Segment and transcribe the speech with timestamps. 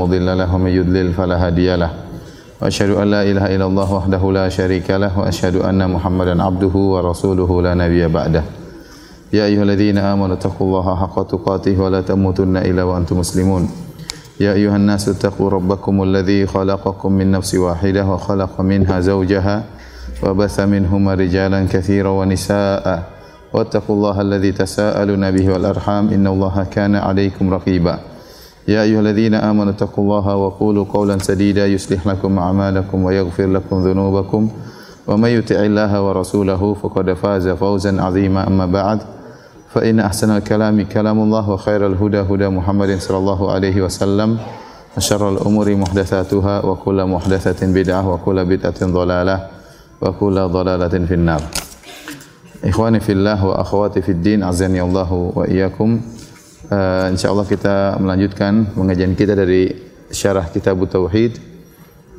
[0.00, 1.90] مضل له ومن يضلل فلا هادي له.
[2.62, 7.62] وأشهد أن لا إله إلا الله وحده لا شريك له وأشهد أن محمدا عبده ورسوله
[7.62, 8.42] لا نبي بعده.
[9.32, 13.68] يا أيها الذين آمنوا اتقوا الله حق تقاته ولا تموتن إلا وأنتم مسلمون.
[14.40, 19.56] يا أيها الناس اتقوا ربكم الذي خلقكم من نفس واحدة وخلق منها زوجها
[20.22, 23.02] وبث منهما رجالا كثيرا ونساء.
[23.52, 28.09] واتقوا الله الذي تساءلون به والأرحام إن الله كان عليكم رقيبا.
[28.68, 34.50] يا أيها الذين آمنوا اتقوا الله وقولوا قولا سديدا يصلح لكم أعمالكم ويغفر لكم ذنوبكم
[35.06, 38.46] ومن يطع الله ورسوله فقد فاز فوزا عظيما.
[38.46, 38.98] أما بعد
[39.74, 44.38] فإن أحسن الكلام كلام الله وخير الهدى هدى محمد صلى الله عليه وسلم
[44.96, 49.46] وشر الأمور محدثاتها وكل محدثة بدعة وكل بدعة ضلالة
[50.02, 51.42] وكل ضلالة في النار.
[52.64, 56.00] إخواني في الله وأخواتي في الدين أعزني الله وإياكم.
[56.70, 59.74] Uh, InsyaAllah kita melanjutkan pengajian kita dari
[60.06, 61.34] syarah kitab Tauhid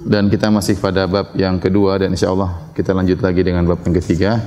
[0.03, 3.95] dan kita masih pada bab yang kedua dan insyaAllah kita lanjut lagi dengan bab yang
[3.95, 4.43] ketiga.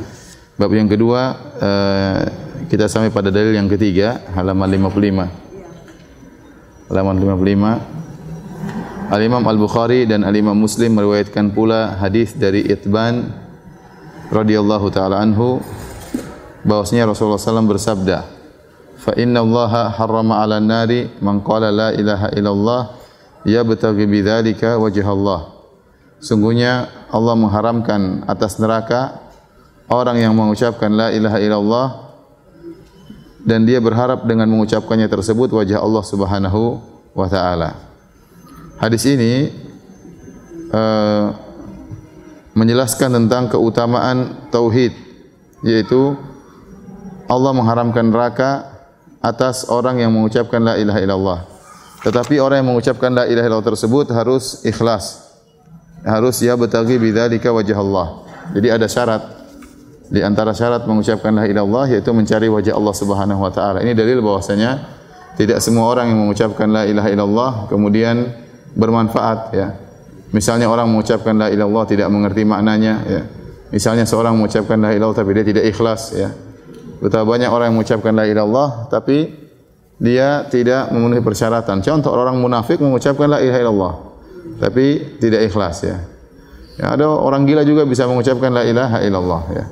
[0.61, 2.21] Bab yang kedua uh,
[2.69, 6.93] kita sampai pada dalil yang ketiga halaman 55.
[6.93, 9.09] Halaman 55.
[9.09, 13.33] Al Imam Al Bukhari dan Al Imam Muslim meriwayatkan pula hadis dari Itban
[14.29, 15.65] radhiyallahu taala anhu
[16.61, 18.44] bahwasanya Rasulullah SAW bersabda
[19.05, 22.83] fa inna allaha harrama 'ala an-nari man qala la ilaha illallah
[23.45, 25.53] yabtaghi bidzalika wajha Allah.
[26.25, 29.21] Sungguhnya Allah mengharamkan atas neraka
[29.93, 31.87] orang yang mengucapkan la ilaha illallah
[33.45, 36.81] dan dia berharap dengan mengucapkannya tersebut wajah Allah Subhanahu
[37.13, 37.77] wa taala.
[38.81, 39.53] Hadis ini
[40.73, 41.37] uh,
[42.57, 44.97] menjelaskan tentang keutamaan tauhid
[45.61, 46.17] yaitu
[47.29, 48.74] Allah mengharamkan neraka
[49.25, 51.41] atas orang yang mengucapkan la ilaha illallah.
[52.05, 55.25] Tetapi orang yang mengucapkan la ilaha illallah tersebut harus ikhlas.
[56.05, 58.07] Harus ya betagi bidzalika wajah Allah.
[58.53, 59.25] Jadi ada syarat.
[60.13, 63.81] Di antara syarat mengucapkan la ilaha illallah yaitu mencari wajah Allah Subhanahu wa taala.
[63.81, 64.85] Ini dalil bahwasanya
[65.41, 68.37] tidak semua orang yang mengucapkan la ilaha illallah kemudian
[68.77, 69.73] bermanfaat ya.
[70.37, 73.23] Misalnya orang mengucapkan la ilaha illallah tidak mengerti maknanya ya.
[73.73, 76.29] Misalnya seorang mengucapkan la ilaha illallah tapi dia tidak ikhlas ya.
[77.05, 79.29] Betapa banyak orang yang mengucapkan la ilaha illallah tapi
[80.01, 81.85] dia tidak memenuhi persyaratan.
[81.85, 83.95] Contoh orang munafik mengucapkan la ilaha illallah
[84.57, 86.01] tapi tidak ikhlas ya.
[86.81, 89.65] Ya, ada orang gila juga bisa mengucapkan la ilaha illallah ya.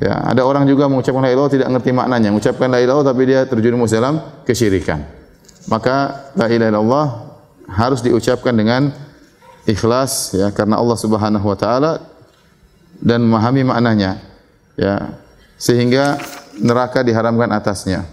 [0.00, 3.44] Ya, ada orang juga mengucapkan la ilaha tidak mengerti maknanya, mengucapkan la ilaha tapi dia
[3.44, 5.04] terjerumus dalam kesyirikan.
[5.68, 7.06] Maka la ilaha illallah
[7.68, 8.88] harus diucapkan dengan
[9.68, 12.00] ikhlas ya karena Allah Subhanahu wa taala
[13.04, 14.16] dan memahami maknanya.
[14.80, 15.20] Ya,
[15.60, 16.18] sehingga
[16.60, 18.06] neraka diharamkan atasnya.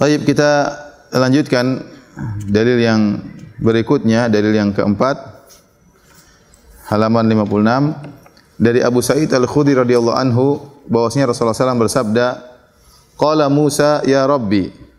[0.00, 0.72] Baik, kita
[1.12, 1.84] lanjutkan
[2.48, 3.20] dalil yang
[3.60, 5.20] berikutnya, dalil yang keempat.
[6.88, 10.46] Halaman 56 dari Abu Sa'id Al-Khudri radhiyallahu anhu
[10.90, 12.26] bahwasanya Rasulullah SAW bersabda,
[13.14, 14.90] "Qala Musa ya Rabbi"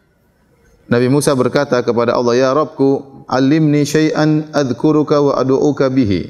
[0.91, 6.27] Nabi Musa berkata kepada Allah, "Ya Rabbku, alimni syai'an adzkuruka wa ad'uka bihi."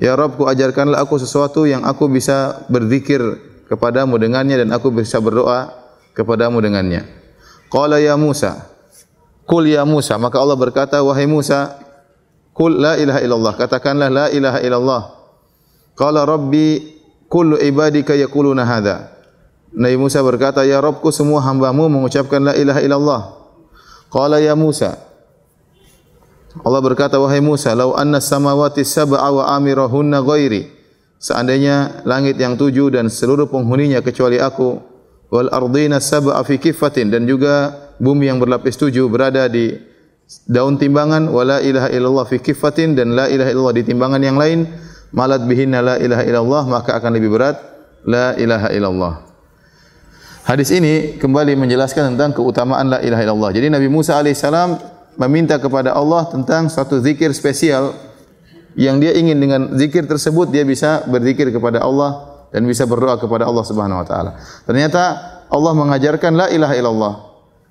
[0.00, 3.20] Ya Rabbku, ajarkanlah aku sesuatu yang aku bisa berzikir
[3.66, 5.74] kepadamu dengannya dan aku bisa berdoa
[6.16, 7.06] kepadamu dengannya.
[7.68, 8.66] Qala ya Musa,
[9.46, 11.78] Kul ya Musa, maka Allah berkata, wahai Musa,
[12.56, 15.02] Kul la ilaha illallah, katakanlah la ilaha illallah.
[15.94, 16.98] Qala Rabbi,
[17.30, 19.12] kullu ibadika yakuluna hadha.
[19.76, 23.22] Nabi Musa berkata, ya Rabbku semua hambamu mengucapkan la ilaha illallah.
[24.08, 24.96] Qala ya Musa,
[26.64, 30.72] Allah berkata, wahai Musa, lau anna samawati sab'a wa amirahunna ghairi,
[31.18, 34.78] seandainya langit yang tujuh dan seluruh penghuninya kecuali aku
[35.32, 39.74] wal ardina sab'a fi kifatin dan juga bumi yang berlapis tujuh berada di
[40.46, 44.68] daun timbangan wala ilaha illallah fi kifatin dan la ilaha illallah di timbangan yang lain
[45.14, 47.56] malat bihinna la ilaha illallah maka akan lebih berat
[48.06, 49.26] la ilaha illallah
[50.46, 53.50] Hadis ini kembali menjelaskan tentang keutamaan la ilaha illallah.
[53.50, 54.78] Jadi Nabi Musa alaihissalam
[55.18, 57.98] meminta kepada Allah tentang satu zikir spesial
[58.76, 63.48] yang dia ingin dengan zikir tersebut dia bisa berzikir kepada Allah dan bisa berdoa kepada
[63.48, 64.30] Allah Subhanahu wa taala.
[64.68, 65.02] Ternyata
[65.48, 67.14] Allah mengajarkan la ilaha illallah.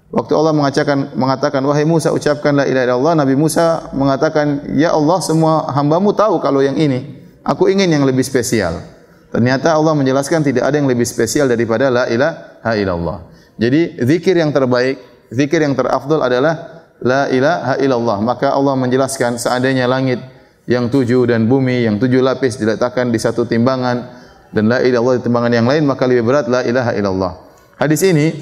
[0.10, 5.22] Waktu Allah mengatakan mengatakan wahai Musa ucapkan la ilaha illallah, Nabi Musa mengatakan ya Allah
[5.22, 7.22] semua hamba-Mu tahu kalau yang ini.
[7.46, 8.82] Aku ingin yang lebih spesial.
[9.30, 13.18] Ternyata Allah menjelaskan tidak ada yang lebih spesial daripada la ilaha illallah.
[13.62, 14.98] Jadi zikir yang terbaik,
[15.30, 18.18] zikir yang terafdal adalah la ilaha illallah.
[18.26, 20.18] Maka Allah menjelaskan seandainya langit
[20.66, 25.16] yang tujuh dan bumi yang tujuh lapis diletakkan di satu timbangan dan la ilaha illallah
[25.18, 27.34] di timbangan yang lain maka lebih berat la ilaha illallah.
[27.78, 28.34] Hadis ini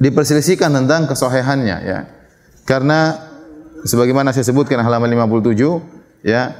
[0.00, 1.98] diperselisihkan tentang kesahihannya ya.
[2.64, 3.30] Karena
[3.84, 6.56] sebagaimana saya sebutkan halaman 57 ya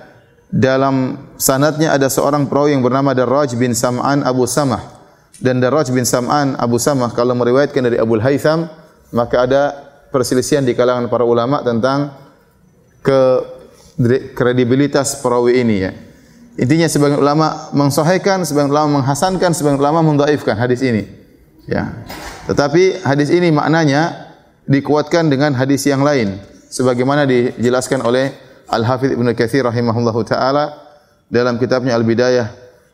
[0.51, 4.83] dalam sanadnya ada seorang perawi yang bernama Darraj bin Sam'an Abu Samah
[5.39, 8.67] dan Darraj bin Sam'an Abu Samah kalau meriwayatkan dari Abu Haytham
[9.15, 9.63] maka ada
[10.11, 12.11] perselisihan di kalangan para ulama tentang
[13.01, 13.21] ke
[14.33, 15.93] kredibilitas perawi ini ya.
[16.61, 21.09] Intinya sebagian ulama mensahihkan, sebagian ulama menghasankan, sebagian ulama mendhaifkan hadis ini.
[21.65, 22.05] Ya.
[22.49, 24.33] Tetapi hadis ini maknanya
[24.67, 26.37] dikuatkan dengan hadis yang lain
[26.71, 28.35] sebagaimana dijelaskan oleh
[28.71, 30.75] Al-Hafidh Ibn Kathir rahimahullahu taala
[31.27, 32.49] dalam kitabnya Al-Bidayah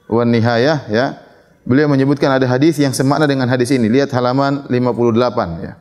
[0.08, 1.06] wa Nihayah ya.
[1.66, 3.90] Beliau menyebutkan ada hadis yang semakna dengan hadis ini.
[3.90, 5.74] Lihat halaman 58 ya.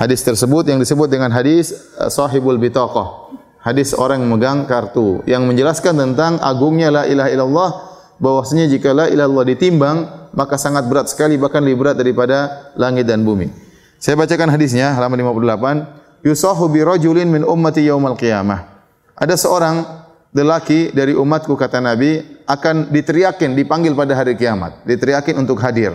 [0.00, 3.29] Hadis tersebut yang disebut dengan hadis uh, Sahibul Bitaqah.
[3.60, 7.70] Hadis orang yang memegang kartu yang menjelaskan tentang agungnya la ilaha illallah
[8.16, 9.96] bahwasanya jika la ilaha illallah ditimbang
[10.32, 13.52] maka sangat berat sekali bahkan lebih berat daripada langit dan bumi.
[14.00, 16.24] Saya bacakan hadisnya halaman 58.
[16.24, 18.64] Yusahu bi rajulin min ummati yaumal qiyamah.
[19.12, 19.84] Ada seorang
[20.32, 25.92] lelaki dari umatku kata Nabi akan diteriakin dipanggil pada hari kiamat, diteriakin untuk hadir.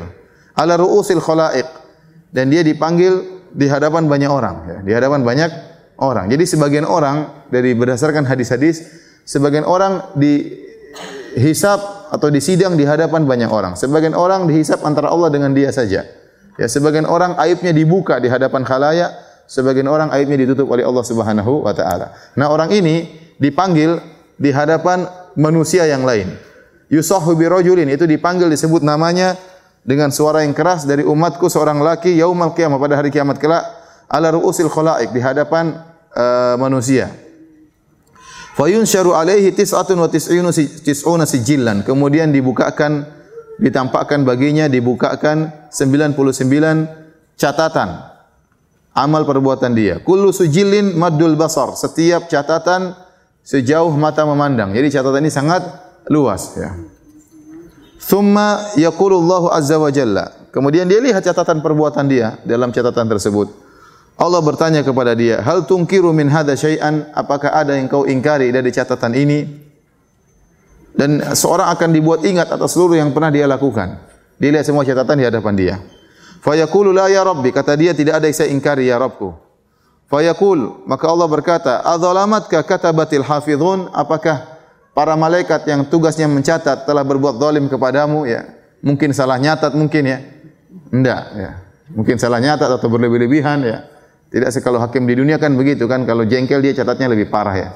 [0.54, 1.66] Ala ruusil khalaiq
[2.30, 5.50] dan dia dipanggil di hadapan banyak orang ya, di hadapan banyak
[6.00, 6.28] orang.
[6.32, 8.84] Jadi sebagian orang dari berdasarkan hadis-hadis
[9.24, 11.80] sebagian orang dihisap
[12.12, 13.74] atau disidang di hadapan banyak orang.
[13.76, 16.06] Sebagian orang dihisap antara Allah dengan dia saja.
[16.56, 19.12] Ya, sebagian orang aibnya dibuka di hadapan khalayak,
[19.48, 22.16] sebagian orang aibnya ditutup oleh Allah Subhanahu wa taala.
[22.40, 24.00] Nah, orang ini dipanggil
[24.40, 25.04] di hadapan
[25.36, 26.32] manusia yang lain.
[26.88, 29.36] Yusahu bi rajulin itu dipanggil disebut namanya
[29.84, 33.66] dengan suara yang keras dari umatku seorang laki yaumal qiyamah pada hari kiamat kelak
[34.10, 35.76] ala ruusil khalaik di hadapan
[36.14, 37.12] uh, manusia.
[38.56, 40.48] Fayun syaru alaihi tis'atun wa tis'inu
[40.84, 41.84] tis'una sijillan.
[41.84, 43.04] Kemudian dibukakan
[43.60, 48.16] ditampakkan baginya dibukakan 99 catatan
[48.96, 50.00] amal perbuatan dia.
[50.00, 51.76] Kullu sujillin maddul basar.
[51.76, 52.96] Setiap catatan
[53.44, 54.72] sejauh mata memandang.
[54.72, 55.62] Jadi catatan ini sangat
[56.08, 56.72] luas ya.
[58.00, 60.32] Thumma yaqulu Allahu azza wa jalla.
[60.56, 63.65] Kemudian dia lihat catatan perbuatan dia dalam catatan tersebut.
[64.16, 67.12] Allah bertanya kepada dia, "Hal tunkiru min hadza syai'an?
[67.12, 69.44] Apakah ada yang kau ingkari dari catatan ini?"
[70.96, 74.00] Dan seorang akan dibuat ingat atas seluruh yang pernah dia lakukan.
[74.40, 75.76] Dia lihat semua catatan di hadapan dia.
[76.40, 79.36] Fa yaqulu la ya rabbi, kata dia tidak ada yang saya ingkari ya Rabbku.
[80.08, 83.92] Fa yaqul, maka Allah berkata, "Adzalamatka katabatil hafizun?
[83.92, 84.56] Apakah
[84.96, 88.48] para malaikat yang tugasnya mencatat telah berbuat zalim kepadamu ya
[88.80, 90.18] mungkin salah nyatat mungkin ya
[90.90, 91.52] enggak ya
[91.92, 93.78] mungkin salah nyatat atau berlebih-lebihan ya
[94.36, 97.70] tidak sekali hakim di dunia kan begitu kan kalau jengkel dia catatnya lebih parah ya.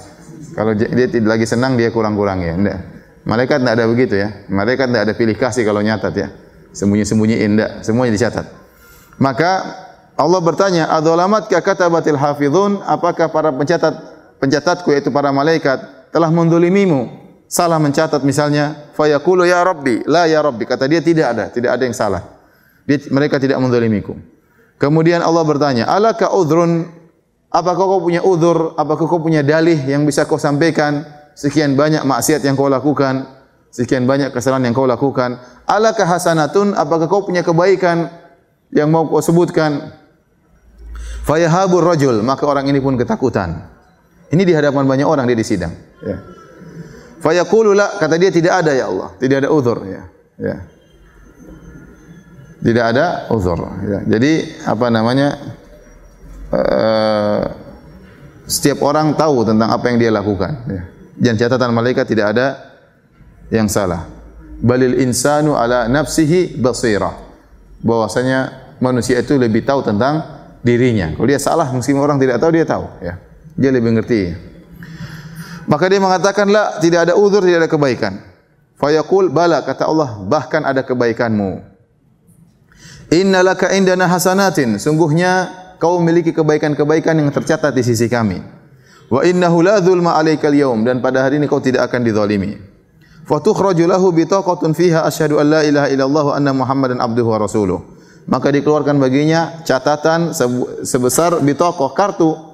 [0.52, 2.80] Kalau dia tidak lagi senang dia kurang-kurang ya enggak
[3.24, 4.44] malaikat tidak ada begitu ya.
[4.52, 6.28] Malaikat tidak ada pilih kasih kalau nyatat ya.
[6.76, 8.44] Sembunyi-sembunyi enggak semuanya dicatat.
[9.24, 9.52] Maka
[10.20, 12.84] Allah bertanya adzalamat ka katabatil hafizun?
[12.84, 13.96] Apakah para pencatat
[14.44, 17.08] pencatatku yaitu para malaikat telah mendolimimu?
[17.48, 20.68] Salah mencatat misalnya fayaqulu ya rabbi la ya rabbi.
[20.68, 22.22] Kata dia tidak ada tidak ada yang salah.
[22.84, 24.20] Dia, mereka tidak mendolimiku
[24.80, 26.88] kemudian Allah bertanya alaka udhrun?
[27.50, 28.78] Apakah kau punya udhur?
[28.78, 31.02] Apakah kau punya dalih yang bisa kau sampaikan?
[31.34, 33.26] Sekian banyak maksiat yang kau lakukan.
[33.74, 35.42] Sekian banyak kesalahan yang kau lakukan.
[35.66, 36.78] Alaka hasanatun?
[36.78, 38.10] Apakah kau punya kebaikan
[38.70, 39.98] yang mau kau sebutkan?
[41.26, 42.22] Fayahabur rajul.
[42.22, 43.66] Maka orang ini pun ketakutan.
[44.30, 45.74] Ini di hadapan banyak orang dia di sidang.
[46.06, 46.22] Ya.
[47.18, 47.98] Fayaqulu la.
[47.98, 50.06] Kata dia tidak ada ya Allah, tidak ada uzur ya.
[50.38, 50.56] Ya.
[52.60, 54.00] Tidak ada uzur ya.
[54.04, 55.30] Jadi apa namanya?
[56.50, 57.44] Uh,
[58.50, 60.82] setiap orang tahu tentang apa yang dia lakukan ya.
[61.20, 62.48] Dan catatan malaikat tidak ada
[63.54, 64.08] yang salah.
[64.60, 67.16] Balil insanu ala nafsihi basirah.
[67.80, 70.24] Bahwasanya manusia itu lebih tahu tentang
[70.64, 71.16] dirinya.
[71.16, 73.14] Kalau dia salah, mungkin orang tidak tahu dia tahu ya.
[73.56, 74.36] Dia lebih mengerti.
[75.70, 78.14] Maka dia mengatakan la tidak ada uzur tidak ada kebaikan.
[78.80, 81.62] Fayaqul bala kata Allah bahkan ada kebaikanmu.
[83.10, 85.50] Innalaka indana hasanatin sungguhnya
[85.82, 88.38] kau memiliki kebaikan-kebaikan yang tercatat di sisi kami.
[89.10, 92.62] Wa innahu la dzulma alaikal yaum dan pada hari ini kau tidak akan dizalimi.
[93.26, 97.42] Fa tukhraju lahu bitaqatun fiha asyhadu an la ilaha illallah wa anna muhammadan abduhu wa
[97.42, 97.80] rasuluh.
[98.30, 100.38] Maka dikeluarkan baginya catatan
[100.86, 102.50] sebesar bitaqah kartu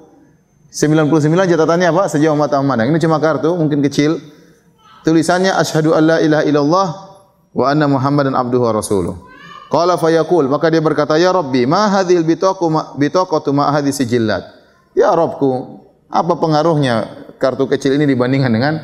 [0.72, 2.04] 99 catatannya apa?
[2.12, 2.92] Sejauh mata memandang.
[2.92, 4.20] Ini cuma kartu, mungkin kecil.
[5.04, 6.88] Tulisannya asyhadu alla ilaha illallah
[7.56, 9.14] wa anna muhammadan abduhu wa rasuluh.
[9.66, 14.46] Qala fa yaqul, maka dia berkata, "Ya Rabbi, ma hadhil bitaqu bitaqatu ma hadhi sijillat?"
[14.94, 18.74] Ya Rabbku, apa pengaruhnya kartu kecil ini dibandingkan dengan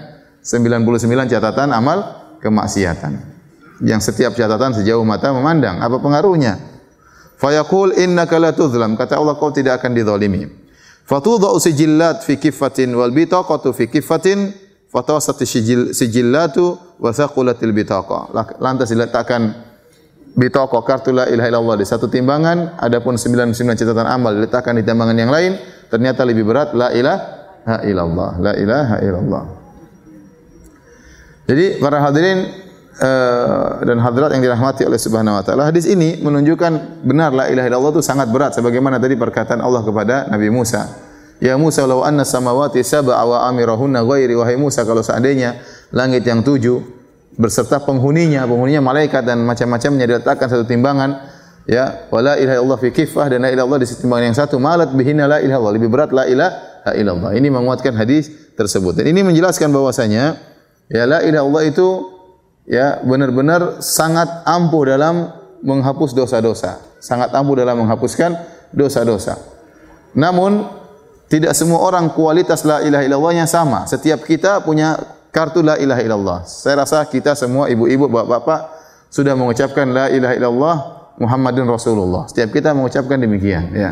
[0.42, 2.02] 99 catatan amal
[2.42, 3.30] kemaksiatan?
[3.82, 6.58] Yang setiap catatan sejauh mata memandang, apa pengaruhnya?
[7.38, 10.46] Fa yaqul innaka la tuzlam, kata Allah kau tidak akan dizalimi.
[11.06, 14.54] Fatudha'u sijillat fi kiffatin wal bitaqatu fi kiffatin
[14.92, 18.30] fatawasat sijil sijillatu wa thaqulatil bitaqa.
[18.62, 19.71] Lantas diletakkan
[20.32, 25.16] bitaqa kartu la ilaha illallah di satu timbangan, adapun 99 catatan amal diletakkan di timbangan
[25.16, 25.60] yang lain,
[25.92, 28.30] ternyata lebih berat la ilaha illallah.
[28.40, 29.44] La ilaha illallah.
[31.42, 32.48] Jadi para hadirin
[33.02, 37.66] uh, dan hadirat yang dirahmati oleh Subhanahu wa taala, hadis ini menunjukkan benar la ilaha
[37.68, 40.88] illallah itu sangat berat sebagaimana tadi perkataan Allah kepada Nabi Musa.
[41.42, 45.58] Ya Musa law anna samawati sab'a wa amirahunna ghairi wahai Musa kalau seandainya
[45.90, 47.01] langit yang tujuh
[47.36, 51.16] berserta penghuninya penghuninya malaikat dan macam-macamnya diletakkan satu timbangan
[51.64, 54.56] ya wala ilaha illallah fi kifah dan la ilaha illallah di timbangan yang satu.
[54.58, 57.30] Malat bihina la ilaha illallah lebih berat la ilaha illallah.
[57.36, 58.98] Ini menguatkan hadis tersebut.
[58.98, 60.36] Dan ini menjelaskan bahwasanya
[60.90, 61.88] ya la ilaha illallah itu
[62.66, 65.30] ya benar-benar sangat ampuh dalam
[65.62, 66.82] menghapus dosa-dosa.
[67.02, 68.34] Sangat ampuh dalam menghapuskan
[68.74, 69.38] dosa-dosa.
[70.12, 70.82] Namun
[71.32, 73.88] tidak semua orang kualitas la ilaha illallahnya sama.
[73.88, 75.00] Setiap kita punya
[75.32, 76.38] kartu la ilaha illallah.
[76.44, 78.60] Saya rasa kita semua ibu-ibu, bapak-bapak
[79.08, 80.76] sudah mengucapkan la ilaha illallah
[81.18, 82.28] Muhammadun Rasulullah.
[82.28, 83.90] Setiap kita mengucapkan demikian, ya.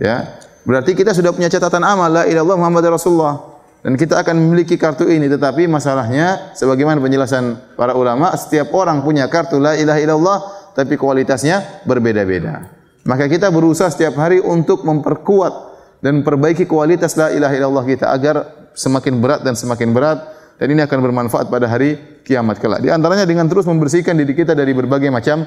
[0.00, 0.16] Ya.
[0.64, 3.34] Berarti kita sudah punya catatan amal la ilaha illallah Muhammadun Rasulullah.
[3.82, 9.26] Dan kita akan memiliki kartu ini tetapi masalahnya sebagaimana penjelasan para ulama setiap orang punya
[9.26, 10.38] kartu la ilaha illallah
[10.78, 12.70] tapi kualitasnya berbeda-beda.
[13.02, 18.70] Maka kita berusaha setiap hari untuk memperkuat dan perbaiki kualitas la ilaha illallah kita agar
[18.70, 20.22] semakin berat dan semakin berat
[20.62, 22.78] dan ini akan bermanfaat pada hari kiamat kelak.
[22.78, 25.42] Di antaranya dengan terus membersihkan diri kita dari berbagai macam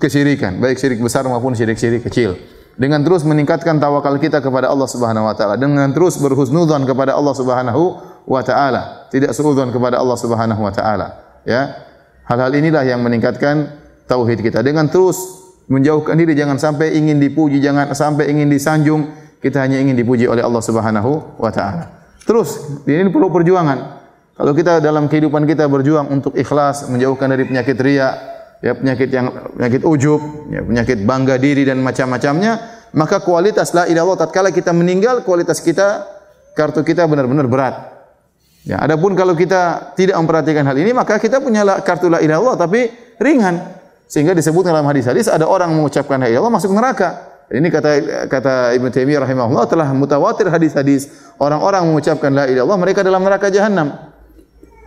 [0.00, 2.32] kesyirikan, baik syirik besar maupun syirik-syirik kecil.
[2.72, 7.36] Dengan terus meningkatkan tawakal kita kepada Allah Subhanahu wa taala, dengan terus berhusnudzon kepada Allah
[7.36, 7.82] Subhanahu
[8.24, 11.84] wa taala, tidak suudzon kepada Allah Subhanahu wa taala, ya.
[12.24, 13.68] Hal-hal inilah yang meningkatkan
[14.08, 14.64] tauhid kita.
[14.64, 15.20] Dengan terus
[15.68, 19.12] menjauhkan diri jangan sampai ingin dipuji, jangan sampai ingin disanjung,
[19.44, 22.16] kita hanya ingin dipuji oleh Allah Subhanahu wa taala.
[22.24, 23.97] Terus ini perlu perjuangan.
[24.38, 28.08] Kalau kita dalam kehidupan kita berjuang untuk ikhlas, menjauhkan dari penyakit riya,
[28.62, 30.22] ya penyakit yang penyakit ujub,
[30.54, 36.06] ya penyakit bangga diri dan macam-macamnya, maka kualitas la ilaha tatkala kita meninggal kualitas kita
[36.54, 37.74] kartu kita benar-benar berat.
[38.62, 42.94] Ya, adapun kalau kita tidak memperhatikan hal ini maka kita punya kartu la ilaha tapi
[43.18, 43.74] ringan.
[44.06, 47.42] Sehingga disebut dalam hadis-hadis ada orang mengucapkan la ilaha masuk neraka.
[47.50, 47.90] Ini kata
[48.30, 54.14] kata Ibn Taimiyah rahimahullah telah mutawatir hadis-hadis orang-orang mengucapkan la ilaha mereka dalam neraka jahanam.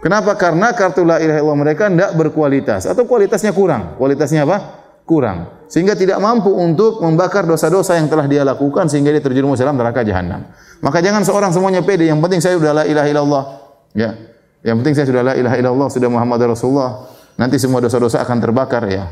[0.01, 0.34] Kenapa?
[0.34, 3.96] Karena kartu la ilaha illallah mereka tidak berkualitas atau kualitasnya kurang.
[4.01, 4.58] Kualitasnya apa?
[5.05, 5.70] Kurang.
[5.70, 10.01] Sehingga tidak mampu untuk membakar dosa-dosa yang telah dia lakukan sehingga dia terjerumus dalam neraka
[10.01, 10.50] jahanam.
[10.81, 12.10] Maka jangan seorang semuanya pede.
[12.10, 13.43] Yang penting saya sudah la ilaha illallah.
[13.93, 14.10] Ya.
[14.65, 17.08] Yang penting saya sudah la ilaha illallah, sudah Muhammad Rasulullah.
[17.38, 19.05] Nanti semua dosa-dosa akan terbakar ya.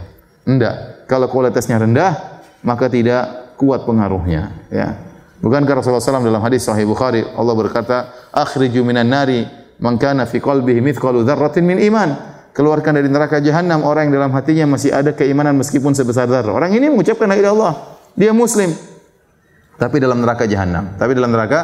[0.43, 1.05] Tidak.
[1.05, 4.95] Kalau kualitasnya rendah, maka tidak kuat pengaruhnya ya
[5.43, 7.97] bukankah Rasulullah SAW dalam hadis sahih Bukhari Allah berkata
[8.31, 9.43] akhriju minan nari
[9.79, 12.09] man kana fi qalbihi mithqalu dzarratin min iman.
[12.49, 16.75] Keluarkan dari neraka jahanam orang yang dalam hatinya masih ada keimanan meskipun sebesar zarah orang
[16.75, 17.73] ini mengucapkan la ilaha illallah.
[18.19, 18.73] Dia muslim.
[19.79, 21.59] Tapi dalam neraka jahanam tapi dalam neraka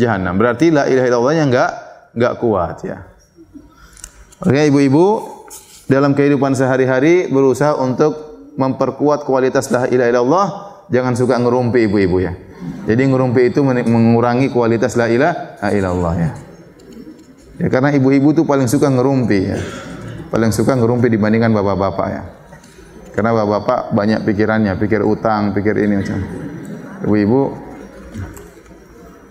[0.00, 1.70] jahanam berarti la ilaha illallahnya enggak
[2.16, 3.04] enggak kuat ya.
[4.40, 5.06] Oke ibu-ibu
[5.90, 10.46] dalam kehidupan sehari-hari berusaha untuk memperkuat kualitas la ilaha illallah,
[10.90, 12.32] jangan suka ngerumpi ibu-ibu ya.
[12.84, 16.30] Jadi ngerumpi itu mengurangi kualitas la ilaha illallah ya.
[17.58, 19.58] Ya karena ibu-ibu itu paling suka ngerumpi ya.
[20.30, 22.22] Paling suka ngerumpi dibandingkan bapak-bapak ya.
[23.18, 26.18] Karena bapak-bapak banyak pikirannya, pikir utang, pikir ini macam.
[27.02, 27.40] Ibu-ibu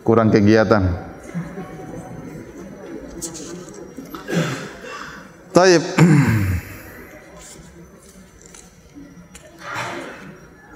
[0.03, 0.83] kurang kegiatan.
[5.55, 5.83] Taib.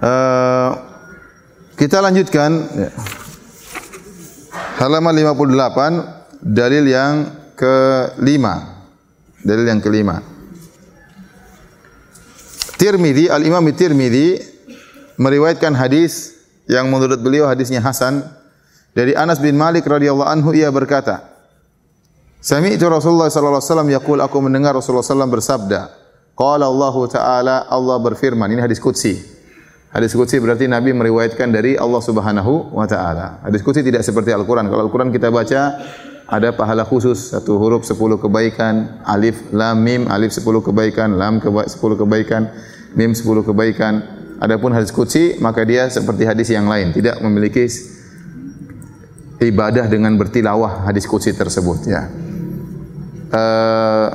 [0.01, 0.71] Eh,
[1.77, 2.89] kita lanjutkan ya.
[4.81, 8.81] halaman 58 dalil yang kelima.
[9.45, 10.25] Dalil yang kelima.
[12.81, 14.41] Tirmidzi Al Imam Tirmidzi
[15.21, 16.33] meriwayatkan hadis
[16.65, 18.25] yang menurut beliau hadisnya hasan.
[18.91, 21.23] Dari Anas bin Malik radhiyallahu anhu ia berkata
[22.43, 25.81] Sami'tu Rasulullah sallallahu alaihi wasallam yaqul aku mendengar Rasulullah sallallahu bersabda
[26.35, 28.49] Qala Allah Ta'ala Allah berfirman.
[28.51, 29.15] Ini hadis qudsi.
[29.93, 33.45] Hadis qudsi berarti Nabi meriwayatkan dari Allah Subhanahu wa taala.
[33.45, 34.65] Hadis qudsi tidak seperti Al-Qur'an.
[34.71, 35.83] Kalau Al-Qur'an kita baca
[36.31, 41.67] ada pahala khusus satu huruf sepuluh kebaikan, alif lam mim alif sepuluh kebaikan, lam keba
[41.67, 42.47] sepuluh kebaikan,
[42.95, 44.23] mim sepuluh kebaikan.
[44.39, 47.67] Adapun hadis qudsi maka dia seperti hadis yang lain, tidak memiliki
[49.43, 52.07] ibadah dengan bertilawah hadis qudsi tersebut ya.
[53.31, 54.07] Uh,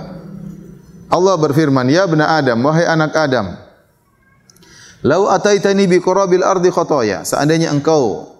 [1.12, 3.46] Allah berfirman, "Ya bani Adam, wahai anak Adam,
[5.06, 7.22] Lau ataitani bi qurabil ardi khotoya.
[7.22, 8.32] Seandainya engkau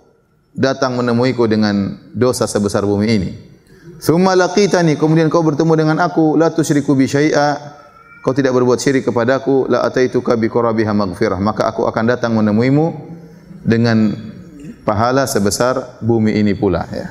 [0.57, 3.31] datang menemuiku dengan dosa sebesar bumi ini.
[3.97, 7.57] Thumma laqitani kemudian kau bertemu dengan aku la tusyriku bi syai'a
[8.21, 12.93] kau tidak berbuat syirik kepadaku la ataituka bi qurabiha maghfirah maka aku akan datang menemuimu
[13.65, 14.13] dengan
[14.85, 17.09] pahala sebesar bumi ini pula ya.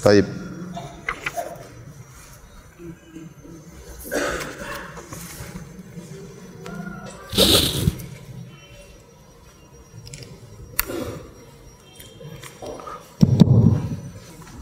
[0.00, 0.39] Baik.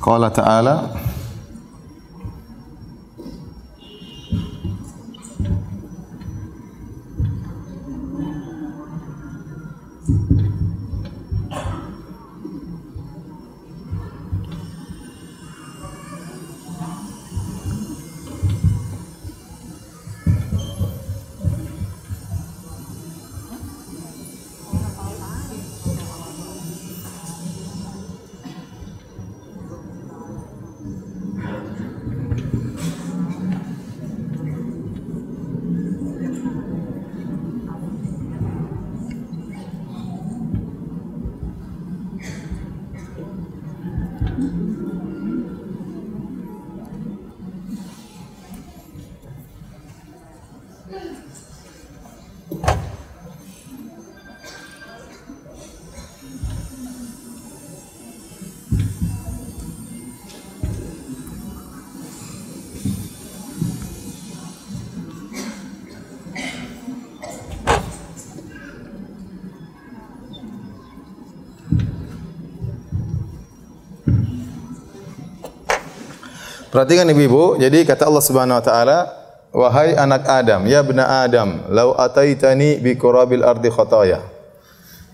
[0.09, 0.81] قال تعالى
[76.79, 78.99] Perhatikan ibu-ibu, jadi kata Allah Subhanahu wa taala,
[79.51, 84.23] wahai anak Adam, ya bena Adam, lau ataitani bi qurabil ardi khataya.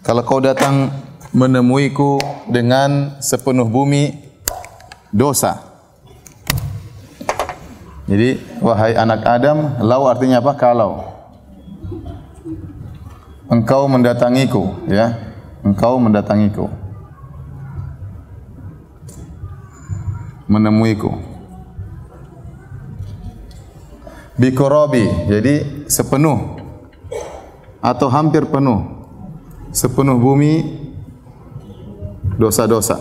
[0.05, 0.93] Kalau kau datang
[1.33, 2.21] menemuiku
[2.53, 4.13] dengan sepenuh bumi
[5.09, 5.65] dosa.
[8.13, 10.61] Jadi wahai anak Adam, lau artinya apa?
[10.61, 11.17] Kalau
[13.49, 15.17] engkau mendatangiku, ya.
[15.65, 16.69] Engkau mendatangiku.
[20.45, 21.34] Menemuiku
[24.39, 25.31] bikorobi.
[25.31, 26.59] Jadi sepenuh.
[27.85, 29.07] Atau hampir penuh.
[29.71, 30.83] Sepenuh bumi.
[32.35, 32.99] Dosa-dosa.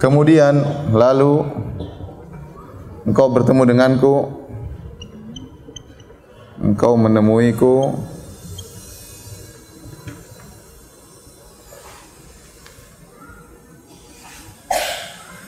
[0.00, 0.64] Kemudian
[0.96, 1.44] lalu
[3.04, 4.14] engkau bertemu denganku.
[6.60, 7.96] Engkau menemuiku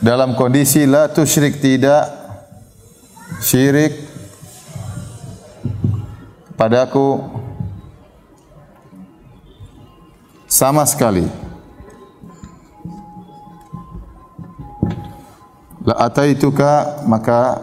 [0.03, 2.11] dalam kondisi la tusyrik tidak
[3.39, 4.11] syirik.
[6.59, 7.19] Padaku
[10.47, 11.27] sama sekali.
[15.83, 17.59] La ataituka maka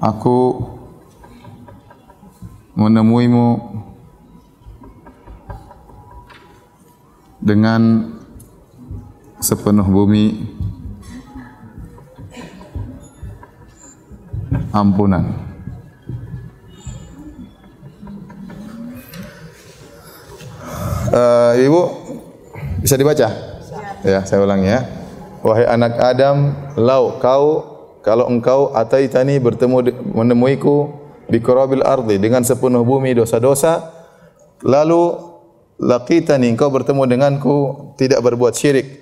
[0.00, 0.64] aku
[2.72, 3.60] menemuimu
[7.44, 8.08] dengan
[9.40, 10.36] sepenuh bumi
[14.68, 15.48] ampunan.
[21.10, 21.82] Uh, ibu
[22.84, 23.28] bisa dibaca?
[24.04, 24.86] Ya, saya ulangi ya.
[25.40, 27.64] Wahai anak Adam, lau kau
[28.04, 30.92] kalau engkau ataitani bertemu menemuiku
[31.32, 33.88] di kurabil ardi dengan sepenuh bumi dosa-dosa,
[34.62, 35.16] lalu
[35.80, 37.56] laqitani engkau bertemu denganku
[37.96, 38.99] tidak berbuat syirik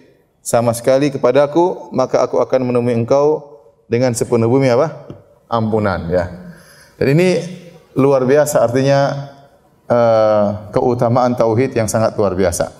[0.49, 5.05] sama sekali kepadaku maka aku akan menemui engkau dengan sepenuh bumi apa?
[5.45, 6.57] Ampunan ya.
[6.97, 7.37] Dan ini
[7.93, 9.29] luar biasa artinya
[9.93, 12.73] uh, keutamaan tauhid yang sangat luar biasa.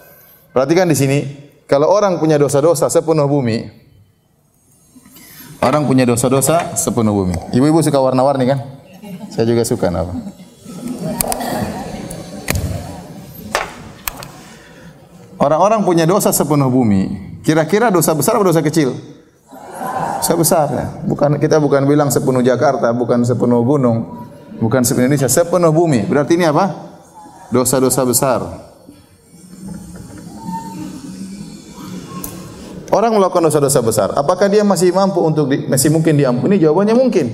[0.57, 1.19] Perhatikan di sini
[1.69, 3.69] kalau orang punya dosa-dosa sepenuh bumi
[5.61, 7.37] orang punya dosa-dosa sepenuh bumi.
[7.53, 8.65] Ibu-ibu suka warna-warni kan?
[9.29, 10.17] Saya juga suka apa
[15.37, 17.28] Orang-orang punya dosa sepenuh bumi.
[17.49, 18.93] Kira-kira dosa besar atau dosa kecil?
[20.21, 20.85] Dosa besar ya.
[21.09, 24.29] Bukan kita bukan bilang sepenuh Jakarta, bukan sepenuh gunung,
[24.61, 26.05] bukan sepenuh Indonesia, sepenuh bumi.
[26.05, 26.69] Berarti ini apa?
[27.49, 28.45] Dosa-dosa besar.
[32.93, 36.61] Orang melakukan dosa-dosa besar, apakah dia masih mampu untuk di, masih mungkin diampuni?
[36.61, 37.33] Jawabannya mungkin.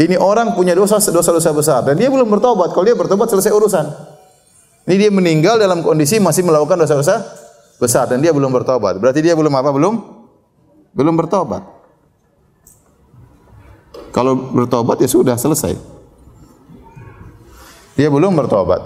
[0.00, 2.72] Ini orang punya dosa dosa-dosa besar dan dia belum bertobat.
[2.72, 3.84] Kalau dia bertobat selesai urusan.
[4.88, 7.47] Ini dia meninggal dalam kondisi masih melakukan dosa-dosa
[7.78, 8.98] besar dan dia belum bertobat.
[8.98, 9.70] Berarti dia belum apa?
[9.70, 9.94] Belum
[10.92, 11.62] belum bertobat.
[14.10, 15.78] Kalau bertobat ya sudah selesai.
[17.94, 18.82] Dia belum bertobat.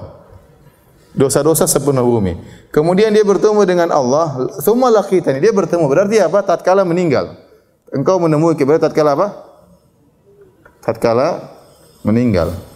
[1.12, 2.40] Dosa-dosa sepenuh bumi.
[2.72, 5.44] Kemudian dia bertemu dengan Allah, thumma laqitani.
[5.44, 6.40] Dia bertemu berarti apa?
[6.40, 7.37] Tatkala meninggal.
[7.92, 9.28] Engkau menemui berarti tatkala apa?
[10.81, 11.52] Tatkala
[12.00, 12.71] meninggal.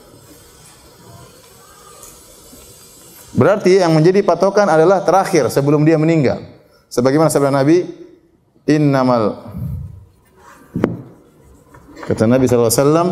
[3.37, 6.41] Berarti yang menjadi patokan adalah terakhir sebelum dia meninggal.
[6.89, 7.85] Sebagaimana sabda Nabi,
[8.65, 9.53] innamal
[12.07, 13.09] kata Nabi sallallahu alaihi wasallam,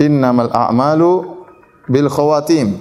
[0.00, 1.12] innamal a'malu
[1.90, 2.80] bil khawatim.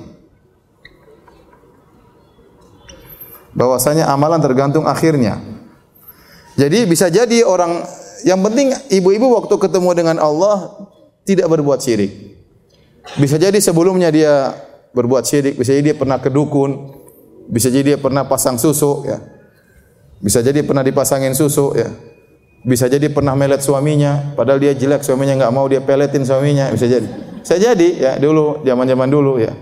[3.56, 5.40] Bahwasanya amalan tergantung akhirnya.
[6.56, 7.84] Jadi bisa jadi orang
[8.24, 10.72] yang penting ibu-ibu waktu ketemu dengan Allah
[11.28, 12.36] tidak berbuat syirik.
[13.20, 14.56] Bisa jadi sebelumnya dia
[14.96, 16.96] berbuat syirik, bisa jadi dia pernah kedukun,
[17.52, 19.20] bisa jadi dia pernah pasang susu ya.
[20.24, 21.92] Bisa jadi pernah dipasangin susu ya.
[22.66, 26.90] Bisa jadi pernah melet suaminya, padahal dia jelek, suaminya enggak mau dia peletin suaminya, bisa
[26.90, 27.06] jadi.
[27.46, 29.54] Bisa jadi ya dulu, zaman-zaman dulu ya.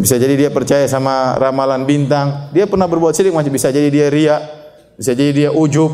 [0.00, 2.48] Bisa jadi dia percaya sama ramalan bintang.
[2.56, 4.40] Dia pernah berbuat syirik masih bisa jadi dia ria,
[4.96, 5.92] bisa jadi dia ujub.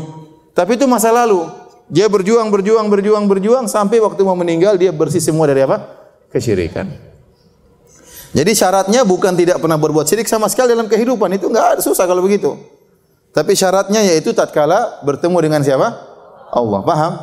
[0.55, 1.43] Tapi itu masa lalu.
[1.91, 5.85] Dia berjuang, berjuang, berjuang, berjuang sampai waktu mau meninggal dia bersih semua dari apa?
[6.31, 7.04] Kesyirikan.
[8.35, 12.19] Jadi syaratnya bukan tidak pernah berbuat syirik sama sekali dalam kehidupan itu enggak susah kalau
[12.19, 12.59] begitu.
[13.31, 15.87] Tapi syaratnya yaitu tatkala bertemu dengan siapa?
[16.51, 16.83] Allah.
[16.83, 17.13] Paham?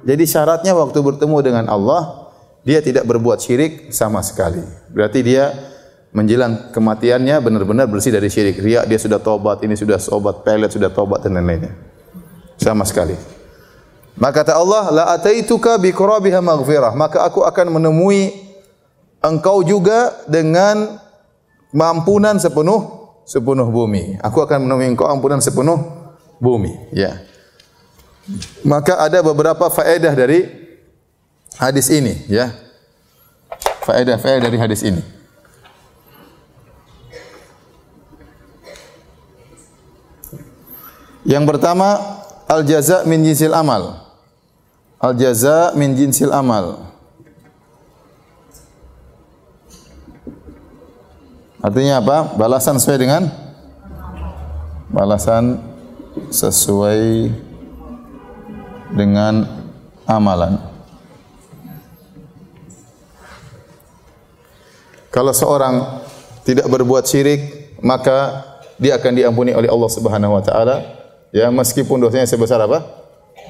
[0.00, 2.32] Jadi syaratnya waktu bertemu dengan Allah,
[2.64, 4.64] dia tidak berbuat syirik sama sekali.
[4.96, 5.52] Berarti dia
[6.16, 8.56] menjelang kematiannya benar-benar bersih dari syirik.
[8.56, 11.76] Ria dia sudah tobat, ini sudah sobat pelet, sudah tobat dan lain-lainnya.
[12.56, 13.12] Sama sekali.
[14.16, 16.96] Maka kata Allah, la ataituka bi qurabiha maghfirah.
[16.96, 18.45] Maka aku akan menemui
[19.26, 21.02] engkau juga dengan
[21.74, 24.22] mampunan sepenuh sepenuh bumi.
[24.22, 25.82] Aku akan menemui engkau ampunan sepenuh
[26.38, 26.78] bumi.
[26.94, 27.18] Ya.
[28.62, 30.46] Maka ada beberapa faedah dari
[31.58, 32.26] hadis ini.
[32.30, 32.54] Ya.
[33.82, 35.02] Faedah-faedah dari hadis ini.
[41.26, 43.98] Yang pertama, al-jaza min jinsil amal.
[45.02, 46.95] Al-jaza min jinsil amal.
[51.66, 52.38] Artinya apa?
[52.38, 53.26] Balasan sesuai dengan
[54.86, 55.58] balasan
[56.30, 57.26] sesuai
[58.94, 59.42] dengan
[60.06, 60.62] amalan.
[65.10, 66.06] Kalau seorang
[66.46, 68.46] tidak berbuat syirik, maka
[68.78, 70.86] dia akan diampuni oleh Allah Subhanahu wa taala
[71.34, 72.86] ya meskipun dosanya sebesar apa?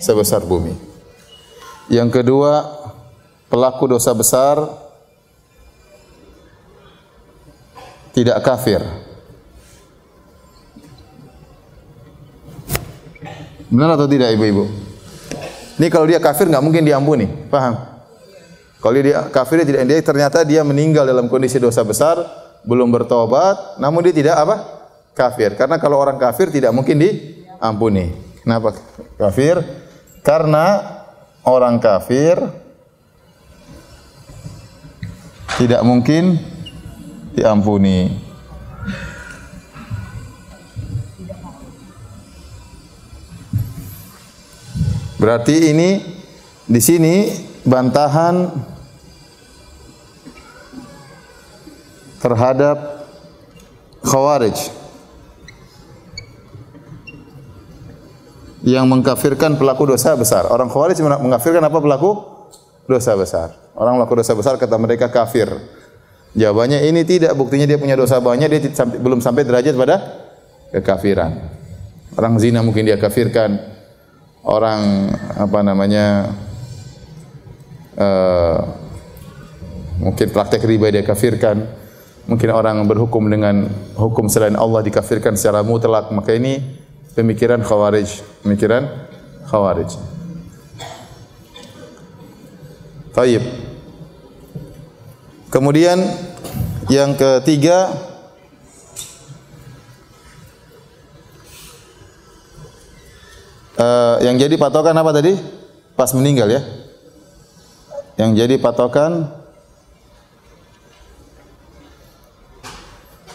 [0.01, 0.73] Sebesar bumi.
[1.93, 2.65] Yang kedua,
[3.53, 4.86] pelaku dosa besar
[8.17, 8.81] tidak kafir.
[13.69, 14.65] Benar atau tidak ibu-ibu?
[15.77, 17.77] Ini kalau dia kafir enggak mungkin diampuni, paham?
[18.81, 22.17] Kalau dia kafir dia tidak dia ternyata dia meninggal dalam kondisi dosa besar,
[22.65, 24.57] belum bertobat, namun dia tidak apa?
[25.13, 25.53] Kafir.
[25.53, 28.17] Karena kalau orang kafir tidak mungkin diampuni.
[28.41, 28.81] Kenapa
[29.21, 29.61] kafir?
[30.25, 30.81] Karena
[31.45, 32.41] orang kafir
[35.61, 36.56] tidak mungkin
[37.37, 38.09] diampuni.
[45.21, 46.01] Berarti ini
[46.65, 47.29] di sini
[47.65, 48.53] bantahan
[52.21, 53.07] terhadap
[54.05, 54.57] khawarij
[58.67, 60.49] yang mengkafirkan pelaku dosa besar.
[60.49, 62.11] Orang khawarij mengkafirkan apa pelaku
[62.89, 63.49] dosa besar.
[63.77, 65.53] Orang melakukan dosa besar kata mereka kafir.
[66.37, 69.97] Jawabannya ini tidak buktinya dia punya dosa banyak dia sampai, belum sampai derajat pada
[70.69, 71.33] kekafiran.
[72.13, 73.57] Orang zina mungkin dia kafirkan.
[74.45, 76.37] Orang apa namanya
[77.97, 78.59] uh,
[79.97, 81.65] mungkin praktek riba dia kafirkan.
[82.29, 86.13] Mungkin orang berhukum dengan hukum selain Allah dikafirkan secara mutlak.
[86.13, 86.61] Maka ini
[87.17, 88.45] pemikiran khawarij.
[88.45, 89.09] Pemikiran
[89.49, 89.89] khawarij.
[93.17, 93.56] Taib.
[95.57, 95.97] Kemudian
[96.93, 97.89] yang ketiga
[103.81, 105.33] uh, yang jadi patokan apa tadi?
[105.97, 106.61] Pas meninggal ya.
[108.21, 109.33] Yang jadi patokan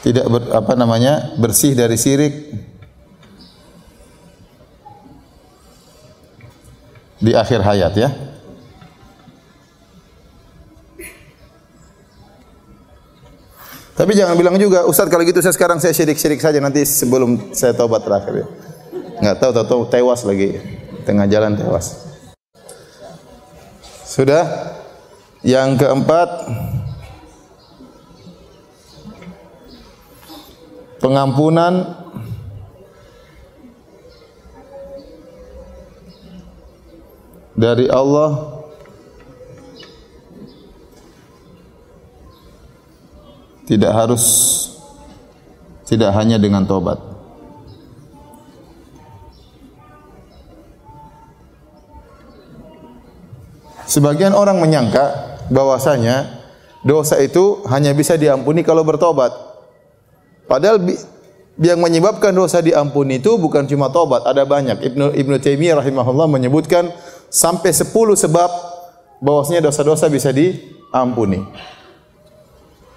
[0.06, 1.34] tidak ber, apa namanya?
[1.42, 2.54] bersih dari sirik
[7.18, 8.31] di akhir hayat ya.
[13.92, 17.76] Tapi jangan bilang juga, Ustaz kalau gitu saya sekarang saya syirik-syirik saja nanti sebelum saya
[17.76, 18.48] taubat terakhir ya.
[19.22, 20.58] Enggak tahu tahu, tahu tewas lagi
[21.04, 22.08] tengah jalan tewas.
[24.08, 24.44] Sudah?
[25.42, 26.30] Yang keempat
[31.02, 32.02] pengampunan
[37.58, 38.51] dari Allah
[43.72, 44.24] tidak harus
[45.88, 47.00] tidak hanya dengan tobat.
[53.88, 56.44] Sebagian orang menyangka bahwasanya
[56.84, 59.32] dosa itu hanya bisa diampuni kalau bertobat.
[60.52, 60.80] Padahal
[61.60, 64.84] yang menyebabkan dosa diampuni itu bukan cuma tobat, ada banyak.
[64.84, 66.92] Ibnu Ibnu Taimiyah rahimahullah menyebutkan
[67.32, 68.50] sampai 10 sebab
[69.24, 71.44] bahwasanya dosa-dosa bisa diampuni.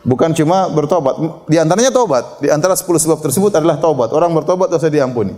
[0.05, 1.17] Bukan cuma bertobat.
[1.49, 2.38] Di antaranya tobat.
[2.45, 4.12] Di antara 10 sebab tersebut adalah tobat.
[4.12, 5.33] Orang bertobat dosa diampuni.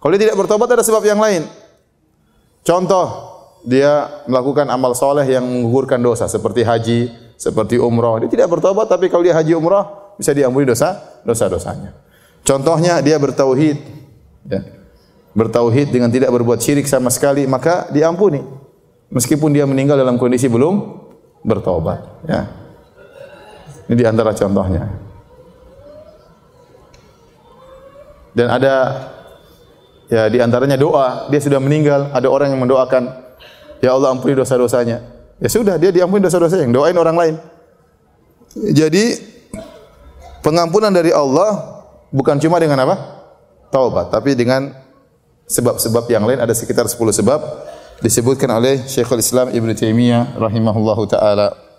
[0.00, 1.44] Kalau dia tidak bertobat ada sebab yang lain.
[2.64, 3.06] Contoh,
[3.62, 7.00] dia melakukan amal soleh yang menggugurkan dosa seperti haji,
[7.38, 8.18] seperti umrah.
[8.24, 11.94] Dia tidak bertobat tapi kalau dia haji umrah bisa diampuni dosa dosa-dosanya.
[12.42, 13.78] Contohnya dia bertauhid
[14.50, 14.60] ya.
[15.32, 18.42] Bertauhid dengan tidak berbuat syirik sama sekali maka diampuni.
[19.12, 20.98] Meskipun dia meninggal dalam kondisi belum
[21.46, 22.61] bertobat ya.
[23.92, 24.88] Ini di antara contohnya.
[28.32, 28.74] Dan ada
[30.08, 33.12] ya di antaranya doa, dia sudah meninggal, ada orang yang mendoakan,
[33.84, 35.04] ya Allah ampuni dosa-dosanya.
[35.36, 37.34] Ya sudah, dia diampuni dosa-dosanya, doain orang lain.
[38.72, 39.20] Jadi
[40.40, 42.96] pengampunan dari Allah bukan cuma dengan apa?
[43.68, 44.72] Taubat, tapi dengan
[45.44, 47.40] sebab-sebab yang lain ada sekitar 10 sebab
[48.00, 51.71] disebutkan oleh Syekhul Islam Ibn Taimiyah rahimahullahu taala.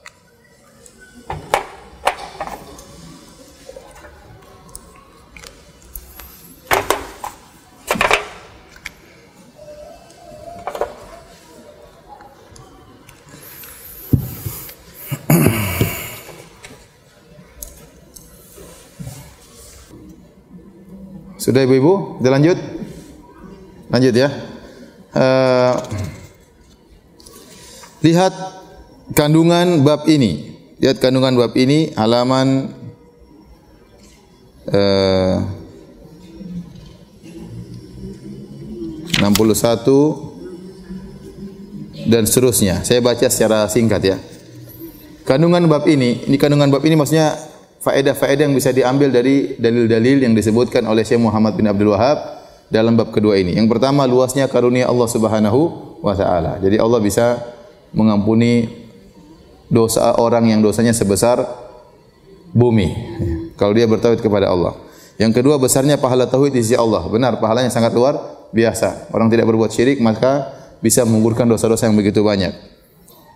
[21.44, 22.24] Sudah ibu-ibu?
[22.24, 22.56] Kita lanjut?
[23.92, 24.32] Lanjut ya.
[25.12, 25.76] Uh,
[28.00, 28.32] lihat
[29.12, 30.56] kandungan bab ini.
[30.80, 32.72] Lihat kandungan bab ini halaman
[34.72, 35.44] uh,
[39.20, 42.88] 61 dan seterusnya.
[42.88, 44.16] Saya baca secara singkat ya.
[45.28, 47.36] Kandungan bab ini, ini kandungan bab ini maksudnya
[47.84, 52.40] faedah-faedah yang bisa diambil dari dalil-dalil yang disebutkan oleh Syekh Muhammad bin Abdul Wahab
[52.72, 53.60] dalam bab kedua ini.
[53.60, 55.60] Yang pertama luasnya karunia Allah Subhanahu
[56.00, 56.64] wa taala.
[56.64, 57.44] Jadi Allah bisa
[57.92, 58.72] mengampuni
[59.68, 61.44] dosa orang yang dosanya sebesar
[62.56, 62.90] bumi
[63.60, 64.80] kalau dia bertauhid kepada Allah.
[65.20, 67.06] Yang kedua besarnya pahala tauhid di sisi Allah.
[67.06, 68.18] Benar, pahalanya sangat luar
[68.50, 69.14] biasa.
[69.14, 72.56] Orang tidak berbuat syirik maka bisa menggugurkan dosa-dosa yang begitu banyak.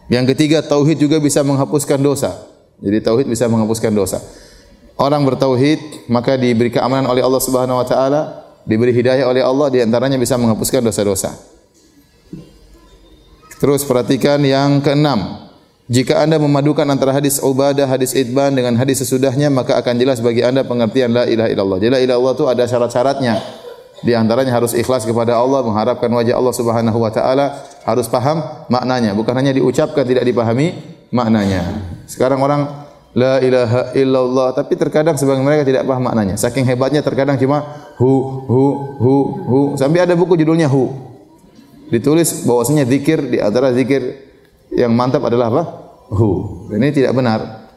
[0.07, 2.57] Yang ketiga tauhid juga bisa menghapuskan dosa.
[2.78, 4.22] Jadi tauhid bisa menghapuskan dosa.
[4.98, 8.22] Orang bertauhid maka diberi keamanan oleh Allah Subhanahu wa taala,
[8.66, 11.34] diberi hidayah oleh Allah di antaranya bisa menghapuskan dosa-dosa.
[13.58, 15.50] Terus perhatikan yang keenam.
[15.88, 20.44] Jika anda memadukan antara hadis ubadah, hadis idban dengan hadis sesudahnya, maka akan jelas bagi
[20.44, 21.78] anda pengertian la ilaha illallah.
[21.80, 23.34] Jadi la ilaha illallah itu ada syarat-syaratnya.
[24.04, 29.16] Di antaranya harus ikhlas kepada Allah, mengharapkan wajah Allah Subhanahu wa taala, harus paham maknanya,
[29.16, 31.63] bukan hanya diucapkan tidak dipahami maknanya.
[32.08, 36.36] Sekarang orang la ilaha illallah tapi terkadang sebagian mereka tidak paham maknanya.
[36.38, 37.63] Saking hebatnya terkadang cuma
[37.98, 38.63] hu hu
[39.00, 39.13] hu
[39.46, 40.93] hu sampai ada buku judulnya hu.
[41.88, 44.28] Ditulis bahwasanya zikir di antara zikir
[44.76, 45.63] yang mantap adalah apa?
[46.12, 46.30] Hu.
[46.72, 47.67] Ini tidak benar.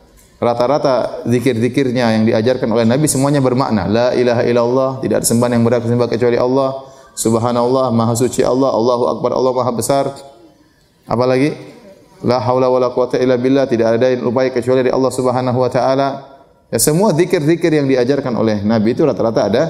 [0.40, 3.85] Rata-rata zikir-zikirnya yang diajarkan oleh Nabi semuanya bermakna.
[3.85, 6.81] La ilaha illallah, tidak ada sembahan yang berhak disembah kecuali Allah.
[7.12, 10.09] Subhanallah, Maha Suci Allah, Allahu Akbar, Allah Maha Besar.
[11.05, 11.53] Apa lagi?
[12.20, 16.09] La haula wala quwata illa billah, tidak ada upaya kecuali dari Allah Subhanahu wa taala.
[16.68, 19.62] Ya semua zikir-zikir yang diajarkan oleh Nabi itu rata-rata ada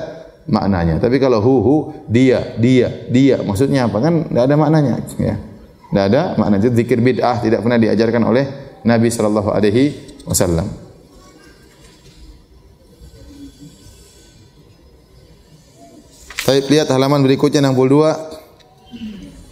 [0.51, 0.99] maknanya.
[0.99, 1.75] Tapi kalau hu hu
[2.11, 4.27] dia, dia, dia, maksudnya apa kan?
[4.27, 4.95] Tidak ada maknanya.
[5.17, 5.39] Ya.
[5.91, 6.69] Tidak ada maknanya.
[6.75, 8.45] Zikir bid'ah tidak pernah diajarkan oleh
[8.83, 9.85] Nabi sallallahu alaihi
[10.27, 10.69] wasallam.
[16.51, 18.40] Baik, lihat halaman berikutnya 62.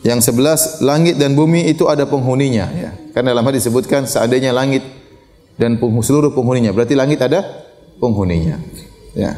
[0.08, 2.90] Yang 11, langit dan bumi itu ada penghuninya ya.
[3.12, 4.80] Karena dalam hadis disebutkan seandainya langit
[5.60, 7.44] dan seluruh penghuninya, berarti langit ada
[8.00, 8.56] penghuninya.
[9.12, 9.36] Ya.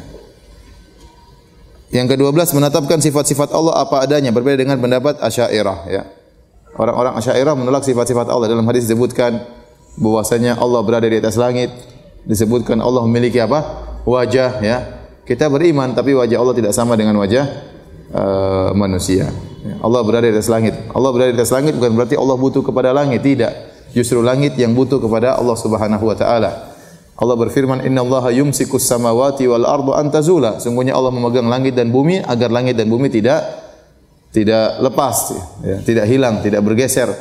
[1.91, 6.07] Yang ke-12 menetapkan sifat-sifat Allah apa adanya berbeda dengan pendapat Asy'ariyah ya.
[6.79, 9.43] Orang-orang Asy'ariyah menolak sifat-sifat Allah dalam hadis disebutkan
[9.99, 11.75] bahwasanya Allah berada di atas langit
[12.23, 14.77] disebutkan Allah memiliki apa wajah ya
[15.27, 17.43] kita beriman tapi wajah Allah tidak sama dengan wajah
[18.15, 19.50] uh, manusia.
[19.81, 22.91] Allah berada di atas langit Allah berada di atas langit bukan berarti Allah butuh kepada
[22.97, 23.53] langit tidak
[23.93, 26.71] justru langit yang butuh kepada Allah Subhanahu wa taala
[27.21, 30.57] Allah berfirman, Inna Allah yumsikus samawati wal ardu antazula.
[30.57, 33.45] Sungguhnya Allah memegang langit dan bumi agar langit dan bumi tidak
[34.33, 37.13] tidak lepas, ya, tidak hilang, tidak bergeser.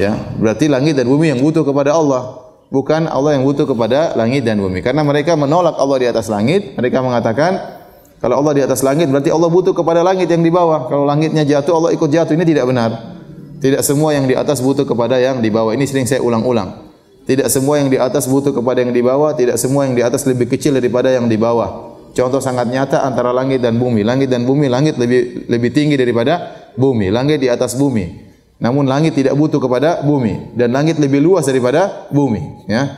[0.00, 4.40] Ya, berarti langit dan bumi yang butuh kepada Allah, bukan Allah yang butuh kepada langit
[4.40, 4.80] dan bumi.
[4.80, 7.81] Karena mereka menolak Allah di atas langit, mereka mengatakan
[8.22, 10.86] kalau Allah di atas langit berarti Allah butuh kepada langit yang di bawah.
[10.86, 12.38] Kalau langitnya jatuh Allah ikut jatuh.
[12.38, 13.18] Ini tidak benar.
[13.58, 15.74] Tidak semua yang di atas butuh kepada yang di bawah.
[15.74, 16.94] Ini sering saya ulang-ulang.
[17.26, 20.26] Tidak semua yang di atas butuh kepada yang di bawah, tidak semua yang di atas
[20.26, 21.94] lebih kecil daripada yang di bawah.
[22.14, 24.06] Contoh sangat nyata antara langit dan bumi.
[24.06, 27.10] Langit dan bumi, langit lebih lebih tinggi daripada bumi.
[27.10, 28.30] Langit di atas bumi.
[28.62, 32.94] Namun langit tidak butuh kepada bumi dan langit lebih luas daripada bumi, ya.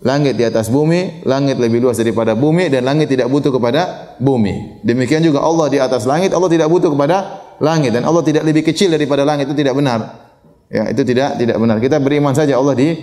[0.00, 4.80] Langit di atas bumi, langit lebih luas daripada bumi dan langit tidak butuh kepada bumi.
[4.80, 7.16] Demikian juga Allah di atas langit, Allah tidak butuh kepada
[7.60, 10.32] langit dan Allah tidak lebih kecil daripada langit itu tidak benar.
[10.72, 11.76] Ya, itu tidak tidak benar.
[11.84, 12.96] Kita beriman saja Allah di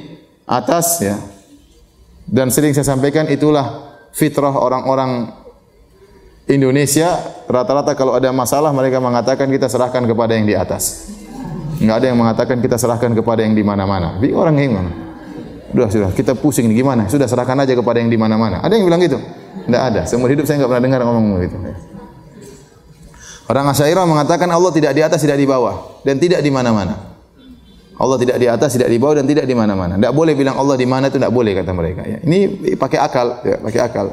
[0.49, 1.21] atas ya.
[2.25, 5.29] Dan sering saya sampaikan itulah fitrah orang-orang
[6.49, 7.13] Indonesia
[7.45, 11.13] rata-rata kalau ada masalah mereka mengatakan kita serahkan kepada yang di atas.
[11.77, 14.17] Enggak ada yang mengatakan kita serahkan kepada yang di mana-mana.
[14.17, 15.06] Bi orang yang mana?
[15.67, 17.11] Sudah sudah kita pusing ini gimana?
[17.11, 18.63] Sudah serahkan aja kepada yang di mana-mana.
[18.63, 19.19] Ada yang bilang gitu?
[19.67, 20.01] Tidak ada.
[20.07, 21.55] Seumur hidup saya enggak pernah dengar ngomong begitu.
[23.47, 27.15] Orang Asy'ariyah mengatakan Allah tidak di atas, tidak di bawah dan tidak di mana-mana.
[27.97, 29.97] Allah tidak di atas, tidak di bawah dan tidak di mana-mana.
[29.97, 32.01] Tidak boleh bilang Allah di mana itu tidak boleh kata mereka.
[32.05, 32.19] Ya.
[32.21, 32.39] Ini
[32.77, 34.07] pakai akal, ya, pakai akal.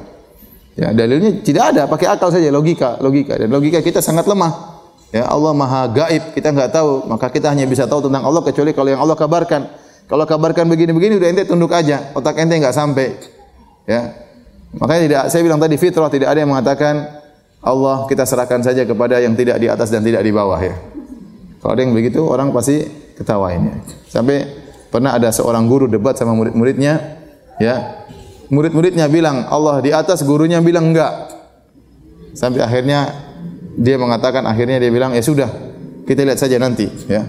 [0.75, 3.37] Ya, dalilnya tidak ada, pakai akal saja, logika, logika.
[3.38, 4.75] Dan logika kita sangat lemah.
[5.14, 8.75] Ya, Allah Maha Gaib, kita enggak tahu, maka kita hanya bisa tahu tentang Allah kecuali
[8.75, 9.84] kalau yang Allah kabarkan.
[10.05, 13.17] Kalau kabarkan begini-begini udah ente tunduk aja, otak ente enggak sampai.
[13.88, 14.12] Ya.
[14.77, 17.23] Makanya tidak saya bilang tadi fitrah tidak ada yang mengatakan
[17.64, 20.77] Allah kita serahkan saja kepada yang tidak di atas dan tidak di bawah ya.
[21.64, 22.85] Kalau ada yang begitu orang pasti
[23.17, 23.81] ketawain.
[24.11, 24.45] Sampai
[24.93, 27.01] pernah ada seorang guru debat sama murid-muridnya,
[27.57, 28.05] ya.
[28.53, 31.33] Murid-muridnya bilang Allah di atas, gurunya bilang enggak.
[32.37, 33.09] Sampai akhirnya
[33.81, 35.49] dia mengatakan akhirnya dia bilang ya sudah,
[36.05, 37.25] kita lihat saja nanti, ya.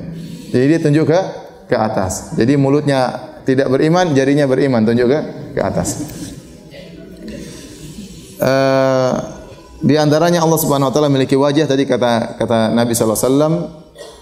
[0.51, 2.37] Jadi dia tunjuk ke ke atas.
[2.37, 5.19] Jadi mulutnya tidak beriman, jarinya beriman, tunjuk ke
[5.57, 5.89] ke atas.
[8.35, 9.13] Uh,
[9.79, 13.53] di antaranya Allah Subhanahu wa taala memiliki wajah tadi kata kata Nabi sallallahu alaihi wasallam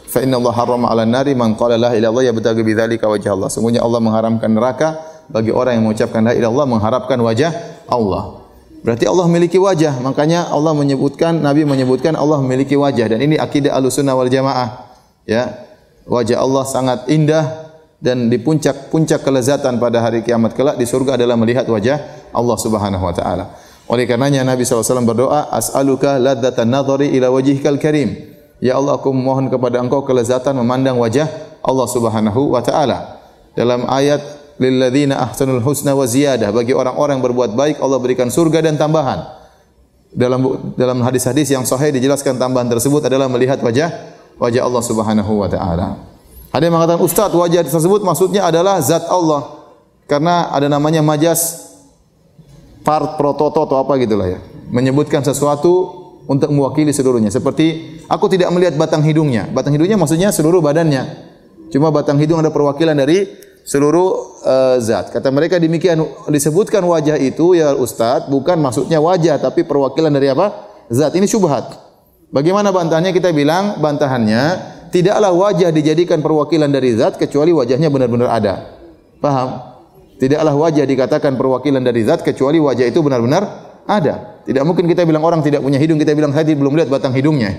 [0.06, 3.49] fa inna Allah harrama 'ala nari man qala la ilaha illallah yabtaghi bidzalika wajh Allah.
[3.49, 5.01] Sungguhnya Allah mengharamkan neraka
[5.32, 7.51] bagi orang yang mengucapkan la ilaha illallah mengharapkan wajah
[7.89, 8.43] Allah.
[8.84, 10.03] Berarti Allah memiliki wajah.
[10.03, 14.91] Makanya Allah menyebutkan Nabi menyebutkan Allah memiliki wajah dan ini akidah Ahlussunnah wal Jamaah.
[15.23, 15.72] Ya.
[16.04, 17.72] Wajah Allah sangat indah
[18.04, 23.00] dan di puncak-puncak kelezatan pada hari kiamat kelak di surga adalah melihat wajah Allah Subhanahu
[23.00, 23.56] wa taala.
[23.88, 28.36] Oleh karenanya Nabi SAW berdoa, As'aluka ladzatan nadhari ila wajhikal karim.
[28.60, 31.28] Ya Allah aku mohon kepada engkau kelezatan memandang wajah
[31.63, 33.24] Allah Subhanahu wa taala.
[33.56, 34.20] Dalam ayat
[34.60, 39.24] lil ladzina ahsanul husna wa ziyadah bagi orang-orang berbuat baik Allah berikan surga dan tambahan.
[40.13, 43.89] Dalam dalam hadis-hadis yang sahih dijelaskan tambahan tersebut adalah melihat wajah
[44.38, 46.13] wajah Allah Subhanahu wa taala.
[46.54, 49.65] Ada yang mengatakan Ustaz wajah tersebut maksudnya adalah zat Allah.
[50.06, 51.74] Karena ada namanya majas
[52.86, 54.39] part prototo atau apa gitulah ya.
[54.69, 57.34] Menyebutkan sesuatu untuk mewakili seluruhnya.
[57.34, 59.50] Seperti aku tidak melihat batang hidungnya.
[59.50, 61.34] Batang hidungnya maksudnya seluruh badannya.
[61.74, 63.26] Cuma batang hidung ada perwakilan dari
[63.65, 65.10] seluruh uh, zat.
[65.10, 70.69] Kata mereka demikian disebutkan wajah itu ya Ustaz bukan maksudnya wajah tapi perwakilan dari apa?
[70.91, 71.17] Zat.
[71.17, 71.92] Ini syubhat.
[72.34, 73.13] Bagaimana bantahannya?
[73.13, 78.54] Kita bilang bantahannya tidaklah wajah dijadikan perwakilan dari zat kecuali wajahnya benar-benar ada.
[79.22, 79.62] Paham?
[80.17, 83.46] Tidaklah wajah dikatakan perwakilan dari zat kecuali wajah itu benar-benar
[83.86, 84.41] ada.
[84.50, 87.54] Tidak mungkin kita bilang orang tidak punya hidung, kita bilang saya belum lihat batang hidungnya.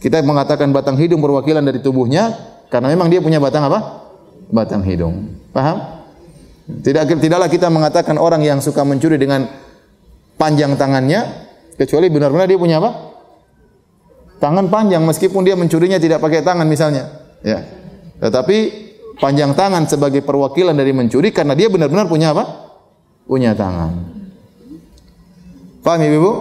[0.00, 2.32] Kita mengatakan batang hidung perwakilan dari tubuhnya
[2.72, 4.08] karena memang dia punya batang apa?
[4.48, 5.36] Batang hidung.
[5.52, 5.84] Paham?
[6.66, 9.46] Tidak tidaklah kita mengatakan orang yang suka mencuri dengan
[10.40, 11.44] panjang tangannya
[11.76, 13.15] kecuali benar-benar dia punya apa?
[14.36, 17.08] Tangan panjang meskipun dia mencurinya tidak pakai tangan misalnya.
[17.40, 17.64] Ya.
[18.20, 18.56] Tetapi
[19.16, 22.44] panjang tangan sebagai perwakilan dari mencuri karena dia benar-benar punya apa?
[23.24, 23.92] Punya tangan.
[25.80, 26.32] Paham Ibu?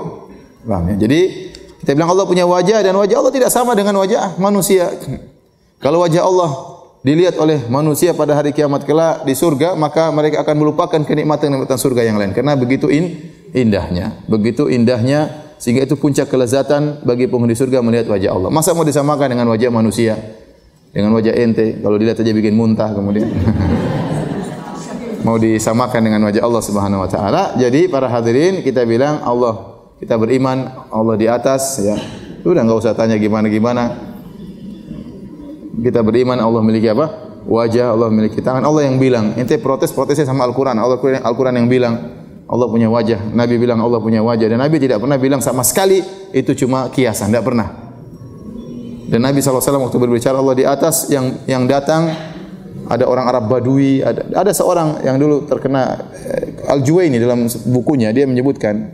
[0.67, 0.95] Paham ya?
[1.07, 1.19] Jadi
[1.85, 4.91] kita bilang Allah punya wajah dan wajah Allah tidak sama dengan wajah manusia.
[5.77, 6.49] Kalau wajah Allah
[7.05, 12.01] dilihat oleh manusia pada hari kiamat kelak di surga, maka mereka akan melupakan kenikmatan-kenikmatan surga
[12.01, 17.79] yang lain karena begitu in, indahnya, begitu indahnya sehingga itu puncak kelezatan bagi penghuni surga
[17.79, 18.49] melihat wajah Allah.
[18.51, 20.13] Masa mau disamakan dengan wajah manusia?
[20.95, 23.27] Dengan wajah ente, kalau dilihat saja bikin muntah kemudian.
[25.25, 27.43] mau disamakan dengan wajah Allah Subhanahu wa taala.
[27.57, 31.97] Jadi para hadirin kita bilang Allah kita beriman Allah di atas ya.
[32.45, 33.95] Sudah enggak usah tanya gimana-gimana.
[35.81, 37.25] Kita beriman Allah memiliki apa?
[37.45, 38.61] Wajah Allah memiliki tangan.
[38.61, 39.33] Allah yang bilang.
[39.33, 40.77] Ente protes protesnya sama Al-Qur'an.
[40.77, 42.24] Allah Al-Qur'an yang bilang.
[42.45, 43.33] Allah punya wajah.
[43.33, 47.33] Nabi bilang Allah punya wajah dan Nabi tidak pernah bilang sama sekali itu cuma kiasan,
[47.33, 47.67] tidak pernah.
[49.05, 52.09] Dan Nabi SAW waktu berbicara Allah di atas yang yang datang
[52.85, 58.29] ada orang Arab Badui, ada, ada seorang yang dulu terkena eh, Al-Juwaini dalam bukunya dia
[58.29, 58.93] menyebutkan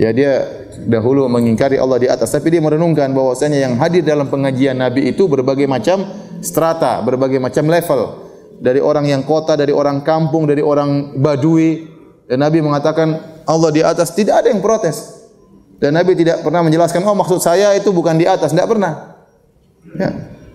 [0.00, 0.40] ya dia
[0.88, 5.28] dahulu mengingkari Allah di atas tapi dia merenungkan bahwasanya yang hadir dalam pengajian Nabi itu
[5.28, 6.08] berbagai macam
[6.40, 8.00] strata, berbagai macam level
[8.62, 11.91] dari orang yang kota, dari orang kampung, dari orang Badui
[12.32, 15.20] dan Nabi mengatakan Allah di atas tidak ada yang protes.
[15.76, 19.20] Dan Nabi tidak pernah menjelaskan, oh maksud saya itu bukan di atas, tidak pernah.
[20.00, 20.08] Ya.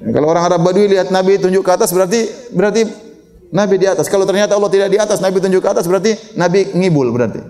[0.09, 2.81] Kalau orang Arab Badui lihat Nabi tunjuk ke atas berarti berarti
[3.53, 4.09] Nabi di atas.
[4.09, 7.45] Kalau ternyata Allah tidak di atas, Nabi tunjuk ke atas berarti Nabi ngibul berarti.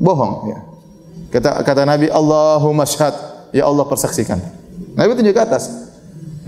[0.00, 0.58] Bohong ya.
[1.36, 3.12] Kata kata Nabi Allahumma syhad,
[3.52, 4.40] ya Allah persaksikan.
[4.96, 5.68] Nabi tunjuk ke atas.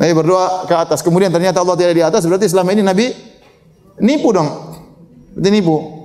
[0.00, 1.04] Nabi berdoa ke atas.
[1.04, 3.12] Kemudian ternyata Allah tidak di atas berarti selama ini Nabi
[4.00, 4.48] nipu dong.
[5.36, 5.97] Berarti nipu.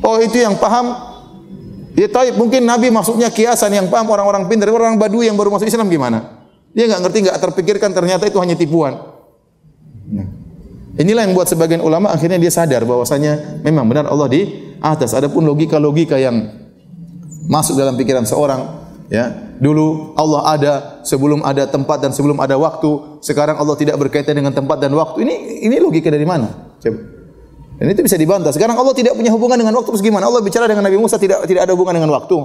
[0.00, 1.10] Oh itu yang paham
[1.98, 5.66] Ya taib mungkin Nabi maksudnya kiasan yang paham orang-orang pintar, orang Badui yang baru masuk
[5.66, 6.38] Islam gimana?
[6.70, 8.94] Dia enggak ngerti, enggak terpikirkan ternyata itu hanya tipuan.
[10.08, 10.28] Nah.
[10.96, 15.12] Inilah yang buat sebagian ulama akhirnya dia sadar bahwasanya memang benar Allah di atas.
[15.12, 16.50] Adapun logika-logika yang
[17.50, 20.72] masuk dalam pikiran seorang, ya dulu Allah ada
[21.02, 23.20] sebelum ada tempat dan sebelum ada waktu.
[23.20, 25.26] Sekarang Allah tidak berkaitan dengan tempat dan waktu.
[25.26, 25.34] Ini
[25.66, 26.78] ini logika dari mana?
[26.78, 27.19] Coba.
[27.80, 28.52] Dan itu bisa dibantah.
[28.52, 29.88] Sekarang Allah tidak punya hubungan dengan waktu.
[29.96, 30.28] Terus gimana?
[30.28, 32.36] Allah bicara dengan Nabi Musa tidak tidak ada hubungan dengan waktu.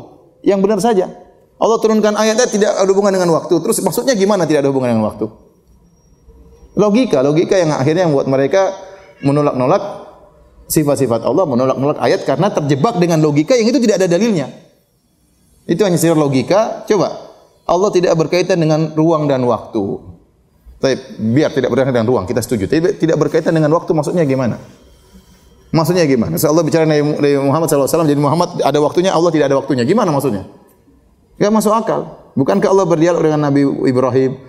[0.47, 1.11] Yang benar saja.
[1.59, 3.59] Allah turunkan ayatnya tidak ada hubungan dengan waktu.
[3.59, 5.27] Terus maksudnya gimana tidak ada hubungan dengan waktu?
[6.79, 8.79] Logika, logika yang akhirnya membuat mereka
[9.27, 9.83] menolak-nolak
[10.71, 14.47] sifat-sifat Allah, menolak-nolak ayat karena terjebak dengan logika yang itu tidak ada dalilnya.
[15.67, 16.88] Itu hanya secara logika.
[16.88, 17.11] Coba
[17.67, 19.83] Allah tidak berkaitan dengan ruang dan waktu.
[20.79, 20.95] Tapi
[21.36, 22.71] biar tidak berkaitan dengan ruang, kita setuju.
[22.71, 24.84] Tidak berkaitan dengan waktu maksudnya gimana?
[25.76, 26.39] Maksudnya gimana?
[26.39, 27.03] So Allah bicara Nabi
[27.36, 29.84] Muhammad SAW, jadi Muhammad ada waktunya, Allah tidak ada waktunya.
[29.84, 30.47] Gimana maksudnya?
[31.36, 32.32] Tidak masuk akal.
[32.39, 34.39] Bukankah Allah berdialog dengan Nabi Ibrahim,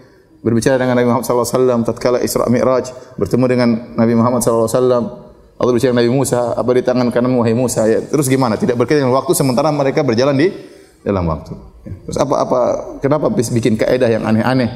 [0.47, 3.69] berbicara dengan Nabi Muhammad SAW, tatkala Isra Mi'raj, bertemu dengan
[3.99, 7.99] Nabi Muhammad SAW, Allah berbicara dengan Nabi Musa, apa di tangan kanan wahai Musa, ya.
[8.07, 8.55] terus gimana?
[8.55, 10.55] Tidak berkaitan dengan waktu, sementara mereka berjalan di
[11.03, 11.59] dalam waktu.
[11.83, 11.95] Ya.
[12.07, 12.61] Terus apa, apa,
[13.03, 14.71] kenapa bikin kaedah yang aneh-aneh,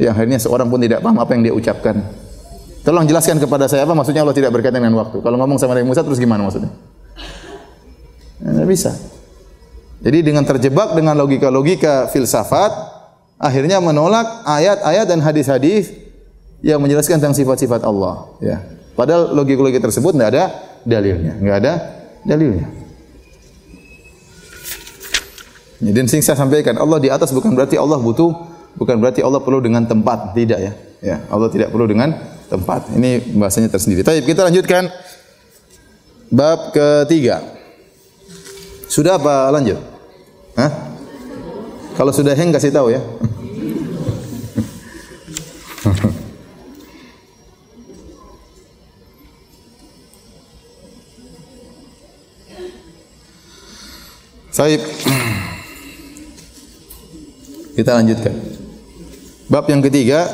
[0.00, 2.00] yang akhirnya seorang pun tidak paham apa yang dia ucapkan.
[2.86, 5.18] Tolong jelaskan kepada saya apa maksudnya Allah tidak berkaitan dengan waktu.
[5.18, 6.70] Kalau ngomong sama Nabi Musa terus gimana maksudnya?
[8.38, 8.94] Tidak bisa.
[10.06, 12.70] Jadi dengan terjebak dengan logika-logika filsafat,
[13.42, 15.90] akhirnya menolak ayat-ayat dan hadis-hadis
[16.62, 18.30] yang menjelaskan tentang sifat-sifat Allah.
[18.38, 18.62] Ya.
[18.94, 20.44] Padahal logika-logika tersebut tidak ada
[20.86, 21.72] dalilnya, tidak ada
[22.22, 22.66] dalilnya.
[25.82, 28.30] Ya, dan sing saya sampaikan, Allah di atas bukan berarti Allah butuh,
[28.78, 30.72] bukan berarti Allah perlu dengan tempat, tidak ya.
[31.02, 32.90] Ya, Allah tidak perlu dengan tempat.
[32.94, 34.06] Ini bahasanya tersendiri.
[34.06, 34.88] Tapi kita lanjutkan
[36.30, 37.42] bab ketiga.
[38.86, 39.78] Sudah apa lanjut?
[40.54, 40.70] Hah?
[41.96, 43.02] Kalau sudah hang kasih tahu ya.
[54.56, 54.80] Saib.
[57.76, 58.32] Kita lanjutkan.
[59.52, 60.24] Bab yang ketiga,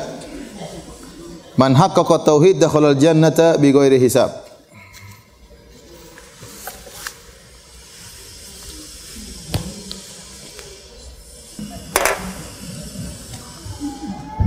[1.57, 4.43] man haqqaqa tauhid dakhala al-jannata bi ghairi hisab.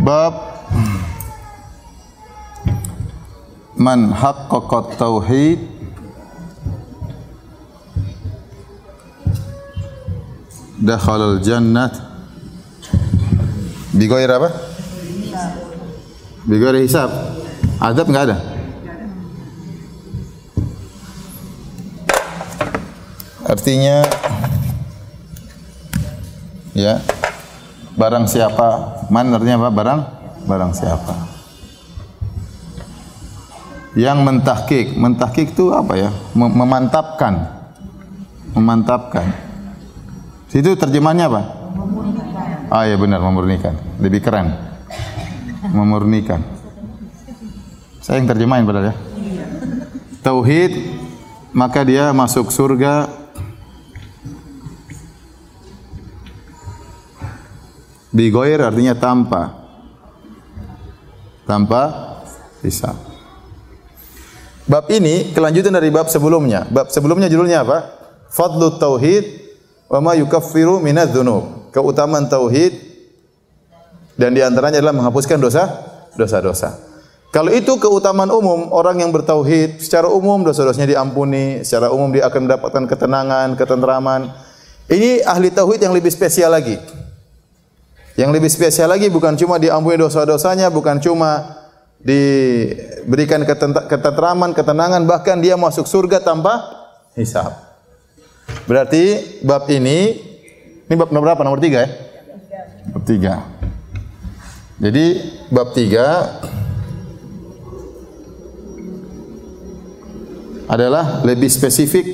[0.06, 0.34] bab.
[3.76, 5.60] Man haqqaqa tauhid.
[10.76, 11.90] Dakhala al jannah
[13.96, 14.75] bi ghairi apa
[16.46, 17.10] bi ghairi hisab
[17.82, 18.38] adab enggak ada?
[23.46, 24.06] Artinya
[26.70, 27.02] ya
[27.98, 28.66] barang siapa
[29.10, 29.70] man artinya apa?
[29.74, 30.00] Barang
[30.46, 31.14] barang siapa?
[33.98, 36.10] Yang mentahkik mentahkik itu apa ya?
[36.38, 37.58] Memantapkan.
[38.54, 39.34] Memantapkan.
[40.54, 41.42] Itu terjemahnya apa?
[42.70, 43.74] Ah ya benar memurnikan.
[43.98, 44.65] Lebih keren
[45.70, 46.42] memurnikan
[48.02, 48.94] saya yang terjemahin padahal ya
[50.22, 50.72] tauhid
[51.56, 53.26] maka dia masuk surga
[58.16, 59.52] Bigoir artinya tanpa.
[61.44, 61.82] Tanpa
[62.64, 62.96] hisab.
[64.64, 66.64] Bab ini kelanjutan dari bab sebelumnya.
[66.72, 67.78] Bab sebelumnya judulnya apa?
[68.32, 69.24] Fadlu tauhid
[69.92, 71.12] wa ma yukaffiru minadz.
[71.70, 72.72] Keutamaan tauhid
[74.16, 75.64] dan di antaranya adalah menghapuskan dosa
[76.16, 76.86] dosa-dosa.
[77.30, 82.48] Kalau itu keutamaan umum, orang yang bertauhid secara umum dosa-dosanya diampuni, secara umum dia akan
[82.48, 84.32] mendapatkan ketenangan, ketenteraman.
[84.88, 86.80] Ini ahli tauhid yang lebih spesial lagi.
[88.16, 91.60] Yang lebih spesial lagi bukan cuma diampuni dosa-dosanya, bukan cuma
[92.00, 93.44] diberikan
[93.84, 96.64] ketenteraman, ketenangan, bahkan dia masuk surga tanpa
[97.12, 97.52] hisab.
[98.64, 100.16] Berarti bab ini,
[100.88, 101.44] ini bab nomor berapa?
[101.44, 101.90] Nomor tiga ya?
[102.96, 103.55] Bab tiga.
[104.76, 105.06] Jadi
[105.48, 106.36] bab tiga
[110.68, 112.04] adalah lebih spesifik,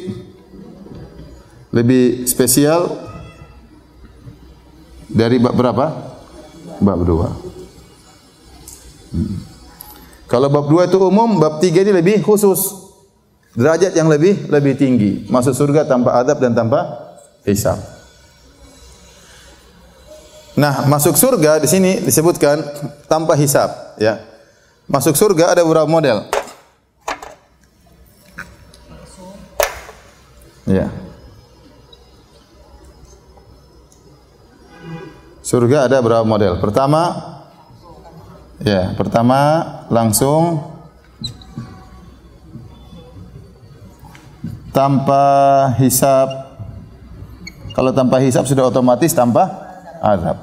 [1.75, 2.87] lebih spesial
[5.11, 5.87] dari bab berapa?
[6.79, 7.35] Bab dua.
[9.11, 9.43] Hmm.
[10.31, 12.79] Kalau bab dua itu umum, bab tiga ini lebih khusus.
[13.53, 15.29] Derajat yang lebih lebih tinggi.
[15.29, 16.89] Masuk surga tanpa adab dan tanpa
[17.45, 17.92] hisab.
[20.53, 22.61] Nah, masuk surga di sini disebutkan
[23.09, 24.21] tanpa hisab, ya.
[24.85, 26.29] Masuk surga ada beberapa model.
[30.69, 30.93] Ya.
[35.41, 36.61] Surga ada berapa model?
[36.61, 37.17] Pertama,
[38.61, 40.65] ya, pertama langsung
[44.73, 45.25] tanpa
[45.81, 46.29] hisap.
[47.73, 49.62] Kalau tanpa hisap sudah otomatis tanpa
[50.03, 50.39] azab.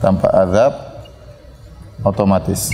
[0.00, 0.72] Tanpa azab
[2.00, 2.72] otomatis.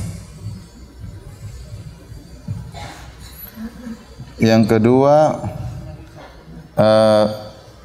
[4.38, 5.42] Yang kedua
[6.78, 7.26] uh,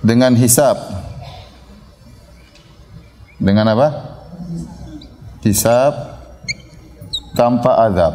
[0.06, 0.78] dengan hisap.
[3.42, 3.88] Dengan apa?
[5.42, 5.94] Hisap
[7.34, 8.14] tanpa azab.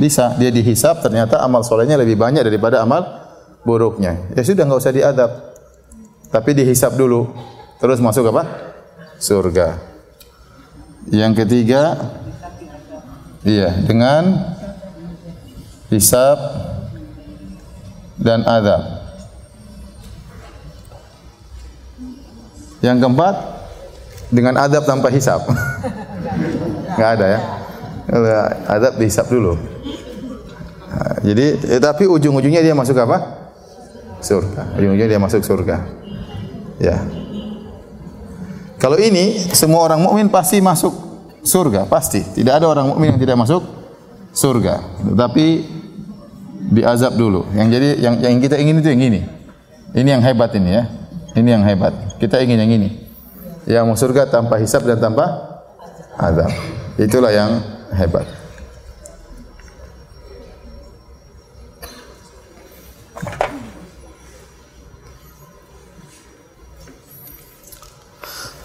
[0.00, 3.04] Bisa dia dihisap ternyata amal solehnya lebih banyak daripada amal
[3.66, 4.32] buruknya.
[4.32, 5.49] Ya sudah enggak usah diadab.
[6.30, 7.26] Tapi dihisap dulu.
[7.82, 8.46] Terus masuk apa?
[9.18, 9.76] Surga.
[11.10, 11.98] Yang ketiga
[13.40, 14.52] Iya, dengan
[15.88, 16.36] hisab
[18.20, 19.00] dan azab.
[22.84, 23.34] Yang keempat
[24.28, 25.40] dengan adab tanpa hisab.
[26.92, 27.40] Enggak ada ya.
[28.68, 29.56] Adab dihisab dulu.
[31.24, 33.48] jadi eh, tapi ujung-ujungnya dia masuk apa?
[34.20, 34.76] Surga.
[34.76, 35.80] Ujung-ujungnya dia masuk surga.
[36.80, 37.04] Ya.
[38.80, 40.96] Kalau ini semua orang mukmin pasti masuk
[41.44, 42.24] surga, pasti.
[42.24, 43.62] Tidak ada orang mukmin yang tidak masuk
[44.32, 45.04] surga.
[45.04, 45.46] Tetapi
[46.72, 47.44] diazab dulu.
[47.52, 49.20] Yang jadi yang yang kita ingin itu yang ini.
[49.92, 50.84] Ini yang hebat ini ya.
[51.36, 51.92] Ini yang hebat.
[52.16, 52.88] Kita ingin yang ini.
[53.68, 55.28] Yang mau surga tanpa hisab dan tanpa
[56.16, 56.48] azab.
[56.96, 57.60] Itulah yang
[57.92, 58.39] hebat.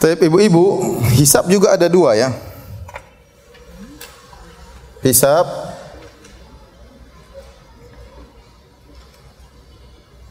[0.05, 2.29] Tapi ibu-ibu, hisab juga ada dua ya.
[5.01, 5.49] Hisab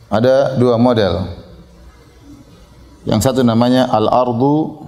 [0.06, 1.26] ada dua model.
[3.02, 4.86] Yang satu namanya al-ardu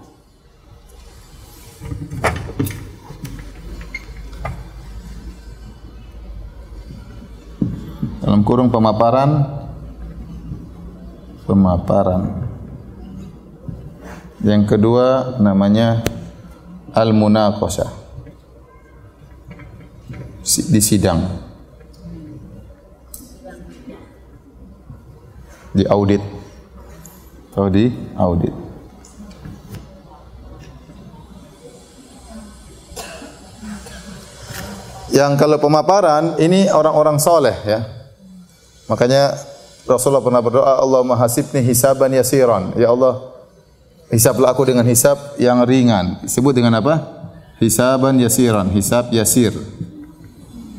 [8.23, 9.51] dalam kurung pemaparan
[11.43, 12.46] pemaparan.
[14.45, 16.05] Yang kedua namanya
[16.93, 18.09] al-munaqashah.
[20.47, 21.47] Di sidang.
[25.77, 26.25] di audit
[27.53, 28.55] atau di audit.
[35.13, 37.85] Yang kalau pemaparan ini orang-orang soleh ya.
[38.89, 39.37] Makanya
[39.89, 42.73] Rasulullah pernah berdoa Allah mahasibni hisaban yasiran.
[42.77, 43.36] Ya Allah
[44.11, 46.23] hisablah aku dengan hisab yang ringan.
[46.23, 47.03] Disebut dengan apa?
[47.59, 49.57] Hisaban yasiran, hisab yasir.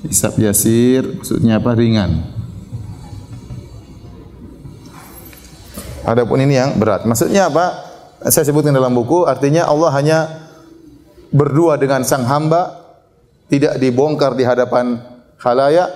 [0.06, 1.74] Hisab yasir maksudnya apa?
[1.74, 2.38] Ringan.
[6.08, 7.04] Adapun ini yang berat.
[7.04, 7.84] Maksudnya apa?
[8.32, 10.20] Saya sebutkan dalam buku, artinya Allah hanya
[11.36, 12.80] berdua dengan sang hamba,
[13.52, 15.04] tidak dibongkar di hadapan
[15.36, 15.92] khalayak.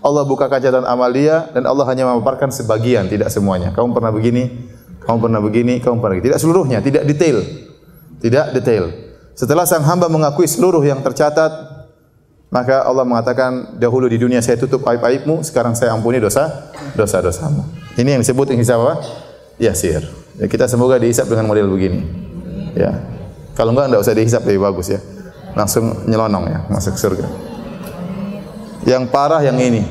[0.00, 3.72] Allah buka kaca dan amal dia dan Allah hanya memaparkan sebagian, tidak semuanya.
[3.72, 4.48] Kamu pernah begini,
[5.00, 6.26] kamu pernah begini, kamu pernah begini.
[6.32, 7.40] Tidak seluruhnya, tidak detail.
[8.20, 8.84] Tidak detail.
[9.32, 11.48] Setelah sang hamba mengakui seluruh yang tercatat,
[12.50, 17.62] maka Allah mengatakan dahulu di dunia saya tutup aib-aibmu, sekarang saya ampuni dosa dosa-dosamu.
[17.96, 19.00] Ini yang disebut yang apa?
[19.60, 20.02] yasir.
[20.40, 22.00] Ya, kita semoga dihisap dengan model begini.
[22.74, 22.96] Ya.
[23.54, 25.00] Kalau enggak enggak usah dihisap lebih bagus ya.
[25.52, 27.28] Langsung nyelonong ya masuk surga.
[28.88, 29.84] Yang parah yang ini.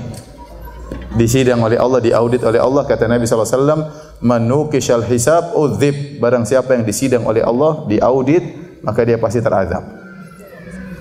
[1.09, 6.43] Disidang oleh Allah, diaudit oleh Allah kata Nabi sallallahu alaihi wasallam, "Man hisab udzib." Barang
[6.43, 8.43] siapa yang disidang oleh Allah, diaudit,
[8.83, 9.83] maka dia pasti terazab.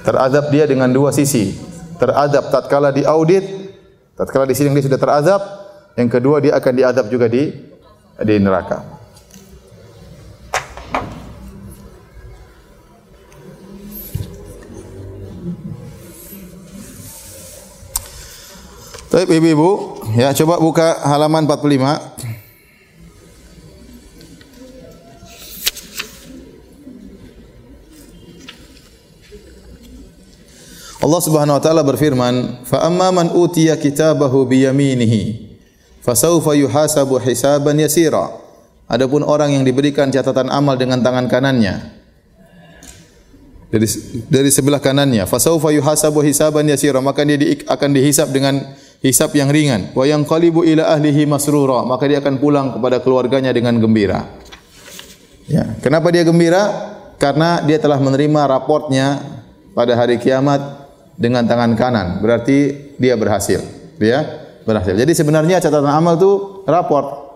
[0.07, 1.55] Terazab dia dengan dua sisi.
[1.99, 3.43] Terazab tatkala di audit,
[4.15, 5.43] tatkala di sini dia sudah terazab,
[5.99, 7.51] yang kedua dia akan diazab juga di
[8.23, 8.99] di neraka.
[19.09, 19.71] Baik ibu-ibu,
[20.15, 22.18] ya coba buka halaman 45.
[30.99, 35.23] Allah Subhanahu wa taala berfirman, "Fa amma man utiya kitabahu bi yaminihi,
[36.03, 38.35] fasawfa yuhasabu hisaban yasira."
[38.91, 41.99] Adapun orang yang diberikan catatan amal dengan tangan kanannya,
[43.69, 43.85] dari
[44.33, 48.65] dari sebelah kanannya, fasawfa yuhasabu hisaban yasira, maka dia di, akan dihisap dengan
[49.05, 49.93] hisap yang ringan.
[49.95, 54.25] Wa yang qalibu ila ahlihi masrura maka dia akan pulang kepada keluarganya dengan gembira.
[55.47, 56.97] Ya kenapa dia gembira?
[57.21, 59.21] Karena dia telah menerima raportnya
[59.77, 60.88] pada hari kiamat
[61.19, 62.23] dengan tangan kanan.
[62.23, 64.19] Berarti dia berhasil dia
[64.65, 64.95] berhasil.
[64.95, 67.27] Jadi sebenarnya catatan amal itu raport.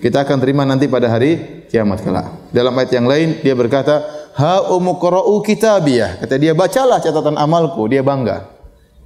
[0.00, 2.52] Kita akan terima nanti pada hari kiamat kelak.
[2.52, 4.02] Dalam ayat yang lain dia berkata
[4.36, 6.20] ha umqra'u kitabiyah.
[6.24, 7.86] Kata dia bacalah catatan amalku.
[7.88, 8.48] Dia bangga.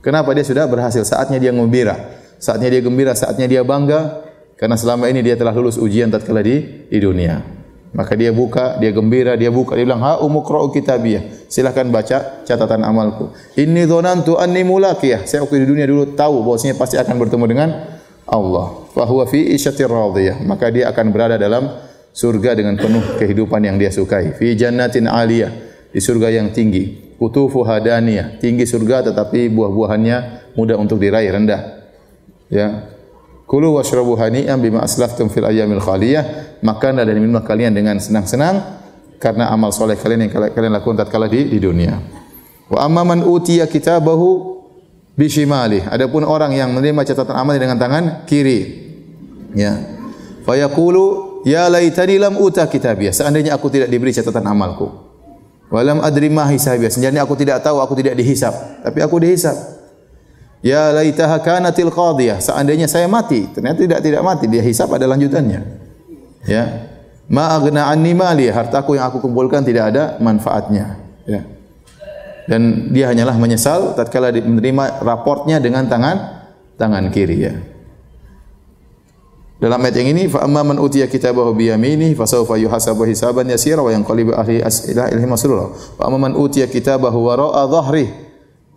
[0.00, 0.32] Kenapa?
[0.32, 1.04] Dia sudah berhasil?
[1.04, 2.18] Saatnya dia gembira.
[2.40, 4.24] Saatnya dia gembira, saatnya dia bangga.
[4.56, 7.59] Karena selama ini dia telah lulus ujian tatkala di di dunia.
[7.90, 12.86] Maka dia buka, dia gembira, dia buka, dia bilang, "Ha umqra'u kitabiyah." Silakan baca catatan
[12.86, 13.34] amalku.
[13.58, 15.26] Inni dzanantu anni mulaqiyah.
[15.26, 17.68] Saya waktu di dunia dulu tahu bahwasanya pasti akan bertemu dengan
[18.30, 18.86] Allah.
[18.94, 20.38] Fa huwa fi isyatir radiyah.
[20.46, 21.66] Maka dia akan berada dalam
[22.14, 24.38] surga dengan penuh kehidupan yang dia sukai.
[24.38, 25.50] Fi jannatin aliyah.
[25.90, 30.16] Di surga yang tinggi kutufu hadaniyah, tinggi surga tetapi buah-buahannya
[30.56, 31.84] mudah untuk diraih rendah.
[32.48, 32.88] Ya.
[33.50, 38.78] Kulu washrabu hani'an bima aslaftum fil ayyamil khaliyah, makan dan minum kalian dengan senang-senang
[39.18, 41.98] karena amal soleh kalian yang kalian lakukan tatkala di, di dunia.
[42.70, 44.62] Wa amma man utiya kitabahu
[45.18, 45.82] bishimali.
[45.82, 48.86] Adapun orang yang menerima catatan amal dengan tangan kiri.
[49.58, 49.82] Ya.
[50.46, 53.10] Fa yaqulu ya laitani lam uta kitabiyah.
[53.10, 54.94] Seandainya aku tidak diberi catatan amalku.
[55.74, 56.86] Walam adri ma hisabiyah.
[56.86, 58.54] Sebenarnya aku tidak tahu, aku tidak dihisap.
[58.86, 59.79] Tapi aku dihisap.
[60.60, 62.36] Ya laitaha kanatil qadiyah.
[62.40, 65.60] Seandainya saya mati, ternyata tidak tidak mati, dia hisap ada lanjutannya.
[66.44, 66.64] Ya.
[67.32, 71.00] Ma aghna anni mali, hartaku yang aku kumpulkan tidak ada manfaatnya.
[71.24, 71.48] Ya.
[72.44, 76.44] Dan dia hanyalah menyesal tatkala menerima raportnya dengan tangan
[76.74, 77.54] tangan kiri ya.
[79.60, 83.44] Dalam ayat yang ini fa amma man utiya kitabahu bi yamini fa sawfa yuhasabu hisaban
[83.44, 85.68] yasira wa yanqalibu ahli asila ilhi masrura.
[86.00, 88.29] Wa amma man utiya kitabahu wara'a dhahri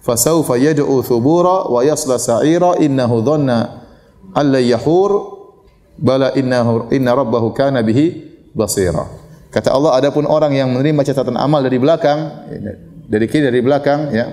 [0.04, 3.88] fa sawfa yad'u thubura wa yasla sa'ira innahu dhanna
[4.36, 5.40] alla yahur
[5.96, 9.08] bala innahu inna rabbahu kana bihi basira.
[9.48, 12.20] Kata Allah adapun orang yang menerima catatan amal dari belakang
[13.08, 14.28] dari kiri dari belakang ya.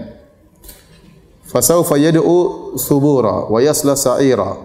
[1.47, 4.59] Fa sawfa yad'u thubura wa yasla sa'ira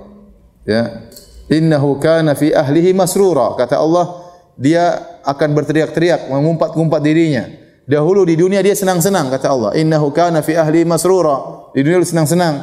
[0.65, 1.05] ya.
[1.45, 3.53] Innahu kana fi ahlihi masrura.
[3.53, 4.25] Kata Allah
[4.57, 9.71] dia akan berteriak-teriak mengumpat-ngumpat dirinya dahulu di dunia dia senang-senang kata Allah.
[9.77, 11.69] Innahu kana fi ahli masrura.
[11.73, 12.55] Di dunia dia senang-senang.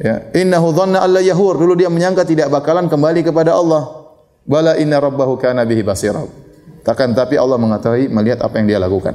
[0.00, 0.28] Ya.
[0.34, 1.56] Innahu dhanna alla yahur.
[1.56, 4.02] Dulu dia menyangka tidak bakalan kembali kepada Allah.
[4.42, 6.26] Bala inna rabbahu kana bihi basira.
[6.82, 9.14] Takkan tapi Allah mengetahui melihat apa yang dia lakukan.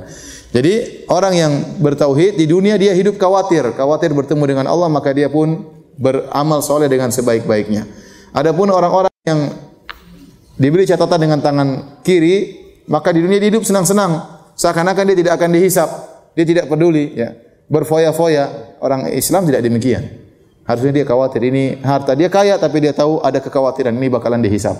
[0.55, 1.53] Jadi orang yang
[1.84, 3.76] bertauhid di dunia dia hidup khawatir.
[3.76, 5.68] Khawatir bertemu dengan Allah maka dia pun
[5.99, 7.84] beramal soleh dengan sebaik-baiknya.
[8.32, 9.51] Adapun orang-orang yang
[10.55, 14.37] diberi catatan dengan tangan kiri, maka di dunia dia hidup senang-senang.
[14.58, 15.89] Seakan-akan dia tidak akan dihisap.
[16.34, 17.14] Dia tidak peduli.
[17.14, 17.38] Ya.
[17.70, 18.76] Berfoya-foya.
[18.82, 20.03] Orang Islam tidak demikian.
[20.66, 21.45] Harusnya dia khawatir.
[21.45, 22.18] Ini harta.
[22.18, 23.93] Dia kaya tapi dia tahu ada kekhawatiran.
[23.93, 24.76] Ini bakalan dihisap.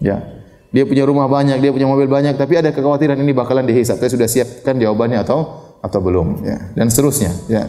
[0.00, 0.42] Ya.
[0.72, 4.00] Dia punya rumah banyak, dia punya mobil banyak, tapi ada kekhawatiran ini bakalan dihisap.
[4.00, 6.40] Dia sudah siapkan jawabannya atau atau belum.
[6.48, 6.72] Ya.
[6.72, 7.28] Dan seterusnya.
[7.46, 7.68] Ya.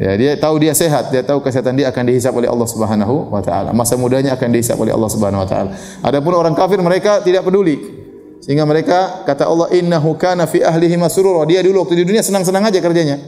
[0.00, 3.44] Ya, dia tahu dia sehat, dia tahu kesehatan dia akan dihisap oleh Allah Subhanahu wa
[3.44, 3.76] taala.
[3.76, 5.70] Masa mudanya akan dihisap oleh Allah Subhanahu wa taala.
[6.00, 8.01] Adapun orang kafir mereka tidak peduli.
[8.42, 11.46] Sehingga mereka kata Allah innahu kana fi ahlihi masrura.
[11.46, 13.22] Dia dulu waktu di dunia senang-senang aja kerjanya.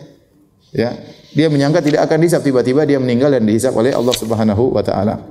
[0.74, 0.90] Ya.
[1.34, 5.22] Dia menyangka tidak akan dihisap tiba-tiba dia meninggal dan dihisap oleh Allah Subhanahu wa taala.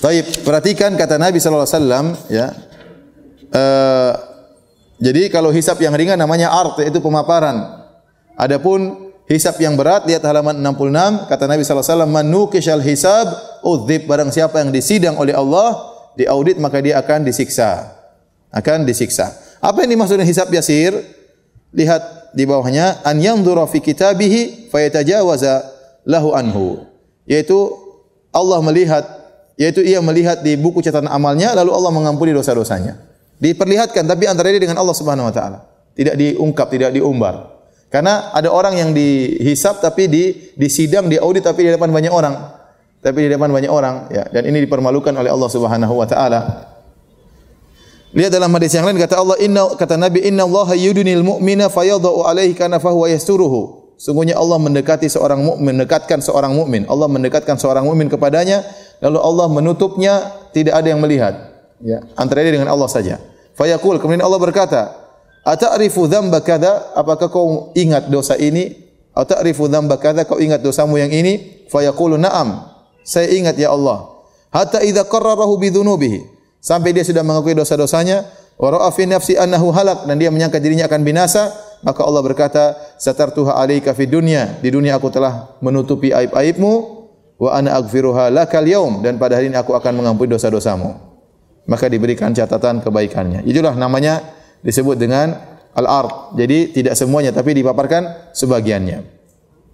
[0.00, 2.46] Baik, perhatikan kata Nabi sallallahu alaihi wasallam ya.
[3.52, 4.12] Uh,
[5.04, 7.84] jadi kalau hisap yang ringan namanya art yaitu pemaparan.
[8.40, 13.26] Adapun hisab yang berat lihat halaman 66 kata Nabi sallallahu alaihi wasallam manukishal hisab
[13.60, 18.01] udzib barang siapa yang disidang oleh Allah diaudit maka dia akan disiksa
[18.52, 20.92] akan disiksa apa yang dimaksud dengan hisab yasir
[21.72, 25.64] lihat di bawahnya an yanzura fi kitabihi fayatajawaza
[26.04, 26.84] lahu anhu
[27.26, 27.56] yaitu
[28.32, 29.04] Allah melihat
[29.56, 33.00] yaitu ia melihat di buku catatan amalnya lalu Allah mengampuni dosa-dosanya
[33.40, 37.52] diperlihatkan tapi antara dia dengan Allah Subhanahu wa taala tidak diungkap, tidak diumbar.
[37.92, 40.24] Karena ada orang yang dihisap tapi di
[40.56, 42.34] di sidang, di audit tapi di depan banyak orang.
[43.02, 44.24] Tapi di depan banyak orang, ya.
[44.30, 46.40] Dan ini dipermalukan oleh Allah Subhanahu wa taala.
[48.12, 52.28] Lihat dalam hadis yang lain kata Allah inna kata Nabi inna Allah yudunil mu'mina fayadhu
[52.28, 53.82] alaihi kana fahuwa yasturuhu.
[53.96, 56.82] Sungguhnya Allah mendekati seorang mukmin, mendekatkan seorang mukmin.
[56.90, 58.66] Allah mendekatkan seorang mukmin kepadanya,
[58.98, 60.14] lalu Allah menutupnya,
[60.50, 61.38] tidak ada yang melihat.
[61.78, 63.22] Ya, antara dia dengan Allah saja.
[63.54, 64.90] Fayaqul, kemudian Allah berkata,
[65.46, 66.94] Ata'rifu dzamba kadza?
[66.98, 68.74] Apakah kau ingat dosa ini?
[69.14, 70.26] Ata'rifu dzamba kadza?
[70.26, 71.66] Kau ingat dosamu yang ini?
[71.70, 72.74] Fa yaqulu na'am.
[73.06, 74.06] Saya ingat ya Allah.
[74.50, 76.31] Hatta idza qarrarahu bi dzunubihi.
[76.62, 78.22] Sampai dia sudah mengakui dosa-dosanya,
[78.54, 81.50] wa ra'a fi nafsi annahu halak dan dia menyangka dirinya akan binasa,
[81.82, 86.72] maka Allah berkata, "Satartuha 'alaika fid dunya." Di dunia aku telah menutupi aib-aibmu,
[87.42, 90.94] wa ana aghfiruha lakal yaum dan pada hari ini aku akan mengampuni dosa-dosamu.
[91.66, 93.42] Maka diberikan catatan kebaikannya.
[93.42, 94.22] Itulah namanya
[94.62, 95.34] disebut dengan
[95.74, 96.38] al-ard.
[96.38, 98.98] Jadi tidak semuanya tapi dipaparkan sebagiannya.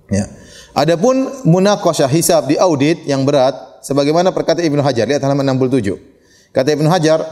[0.09, 0.24] Ya.
[0.72, 3.53] Adapun munaqasyah hisab di audit yang berat
[3.84, 6.17] sebagaimana perkataan Ibnu Hajar lihat halaman 67.
[6.53, 7.24] Kata Ibnu Hajar,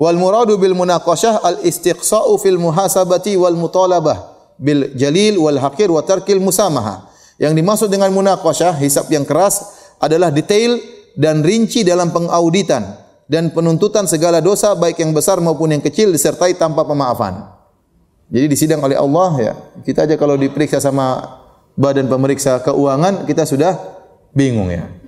[0.00, 6.04] wal muradu bil munaqasyah al istiqsa'u fil muhasabati wal mutalabah bil jalil wal haqir wa
[6.04, 7.08] tarkil musamaha.
[7.40, 9.64] Yang dimaksud dengan munaqasyah hisab yang keras
[9.96, 10.76] adalah detail
[11.16, 13.00] dan rinci dalam pengauditan
[13.30, 17.46] dan penuntutan segala dosa baik yang besar maupun yang kecil disertai tanpa pemaafan.
[18.30, 19.52] Jadi disidang oleh Allah ya.
[19.82, 21.38] Kita aja kalau diperiksa sama
[21.74, 23.74] badan pemeriksa keuangan kita sudah
[24.36, 24.99] bingung ya.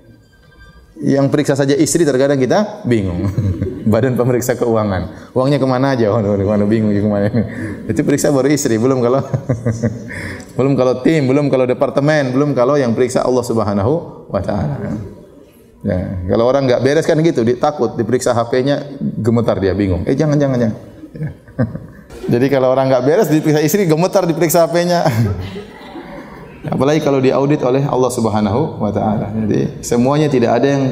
[1.02, 3.26] Yang periksa saja istri terkadang kita bingung.
[3.86, 5.34] badan pemeriksa keuangan.
[5.34, 6.10] Uangnya kemana aja?
[6.14, 7.30] Waduh, mana bingung kemana.
[7.90, 9.20] Itu periksa baru istri, belum kalau
[10.58, 14.94] belum kalau tim, belum kalau departemen, belum kalau yang periksa Allah Subhanahu wa taala.
[15.82, 15.98] Ya,
[16.30, 20.06] kalau orang enggak beres kan gitu, dia takut diperiksa HP-nya gemetar dia bingung.
[20.06, 20.78] Eh jangan jangan jangan.
[22.30, 25.02] Jadi kalau orang enggak beres diperiksa istri gemetar diperiksa HP-nya.
[26.62, 29.34] Apalagi kalau diaudit oleh Allah Subhanahu wa taala.
[29.34, 30.84] Jadi semuanya tidak ada yang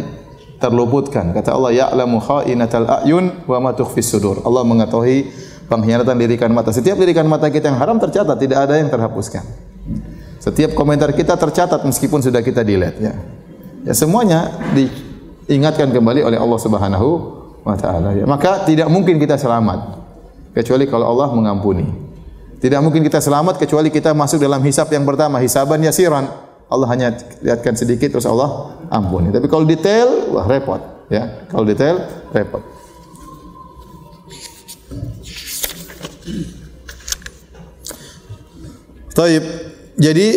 [0.59, 1.31] terluputkan.
[1.31, 5.31] Kata Allah, "Ya'lamu kha'inatal a'yun wa ma tukhfis sudur." Allah mengetahui
[5.71, 6.75] pengkhianatan lirikan mata.
[6.75, 9.47] Setiap lirikan mata kita yang haram tercatat, tidak ada yang terhapuskan.
[10.43, 13.14] Setiap komentar kita tercatat meskipun sudah kita delete ya.
[13.87, 17.09] Ya semuanya diingatkan kembali oleh Allah Subhanahu
[17.62, 18.27] wa taala ya.
[18.27, 20.01] Maka tidak mungkin kita selamat
[20.57, 22.10] kecuali kalau Allah mengampuni.
[22.61, 26.29] Tidak mungkin kita selamat kecuali kita masuk dalam hisab yang pertama, hisaban yasiran.
[26.71, 27.09] Allah hanya
[27.41, 29.33] lihatkan sedikit terus Allah ampuni.
[29.33, 31.49] Tapi kalau detail wah repot ya.
[31.49, 32.63] Kalau detail repot.
[39.11, 39.45] Taib.
[39.99, 40.29] Jadi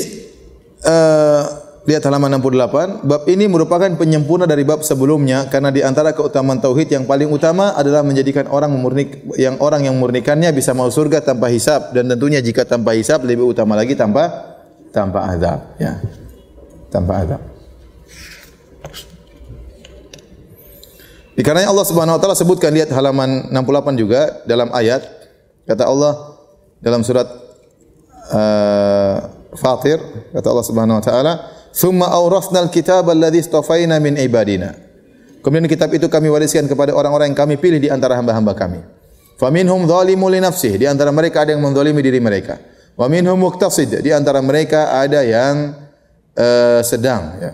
[0.87, 3.03] uh, Lihat halaman 68.
[3.03, 7.75] Bab ini merupakan penyempurna dari bab sebelumnya karena di antara keutamaan tauhid yang paling utama
[7.75, 12.39] adalah menjadikan orang memurnik yang orang yang memurnikannya bisa masuk surga tanpa hisab dan tentunya
[12.39, 14.31] jika tanpa hisab lebih utama lagi tanpa
[14.95, 15.99] tanpa azab ya.
[16.87, 17.41] Tanpa azab.
[21.43, 25.03] Karena Allah Subhanahu wa taala sebutkan lihat halaman 68 juga dalam ayat
[25.67, 26.39] kata Allah
[26.79, 27.27] dalam surat
[28.31, 29.17] uh,
[29.51, 29.99] Fatir
[30.31, 31.33] kata Allah Subhanahu wa taala
[31.73, 34.77] Thumma awrafna al-kitab alladhi istafaina min ibadina.
[35.41, 38.79] Kemudian kitab itu kami wariskan kepada orang-orang yang kami pilih di antara hamba-hamba kami.
[39.35, 42.61] Fa minhum zalimun li nafsihi, di antara mereka ada yang menzalimi diri mereka.
[42.95, 45.73] Wa minhum muqtasid, di antara mereka ada yang
[46.37, 47.51] uh, sedang ya.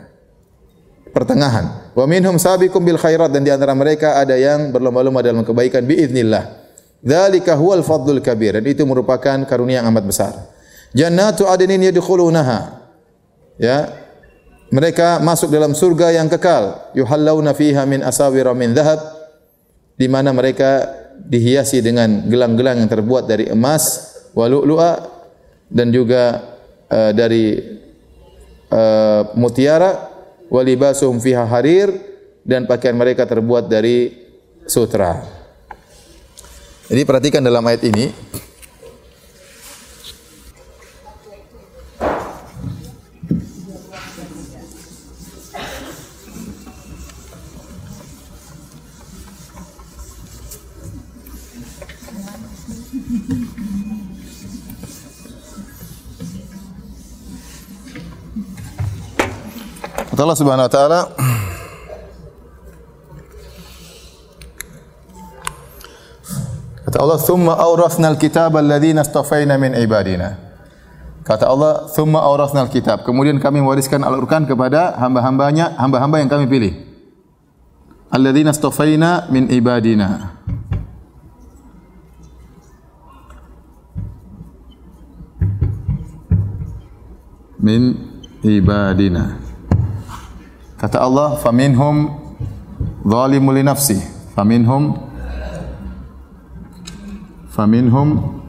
[1.10, 1.96] Pertengahan.
[1.98, 5.98] Wa minhum sabiqum bil khairat dan di antara mereka ada yang berlomba-lomba dalam kebaikan bi
[5.98, 6.60] idznillah.
[7.00, 10.34] Dzalika huwal fadlul kabir dan itu merupakan karunia yang amat besar.
[10.94, 12.86] Jannatu adnin yadkhulunaha.
[13.58, 14.09] Ya,
[14.70, 19.02] mereka masuk dalam surga yang kekal yuhallawna fiha min asawira min dhahab
[19.98, 20.86] di mana mereka
[21.20, 25.04] dihiasi dengan gelang-gelang yang terbuat dari emas wa lu'lu'a
[25.68, 26.56] dan juga
[26.88, 27.60] uh, dari
[28.72, 30.10] uh, mutiara
[30.48, 31.92] wa libasuhum fiha harir
[32.48, 34.16] dan pakaian mereka terbuat dari
[34.66, 35.22] sutra.
[36.90, 38.10] Jadi perhatikan dalam ayat ini
[60.20, 61.02] Kata Allah Subhanahu Wa Taala,
[66.84, 69.08] kata Allah, "Thumma aurathna al-kitab al-ladina
[69.56, 70.36] min ibadina."
[71.24, 76.76] Kata Allah, "Thumma aurathna al-kitab." Kemudian kami wariskan Al-Qur'an kepada hamba-hambanya, hamba-hamba yang kami pilih.
[78.12, 78.52] Al-ladina
[79.32, 80.36] min ibadina.
[87.64, 87.96] Min
[88.44, 89.48] ibadina.
[90.80, 92.08] Kata Allah, faminhum
[93.04, 94.00] zalimun li nafsi.
[94.32, 94.96] Faminhum
[97.52, 98.40] faminhum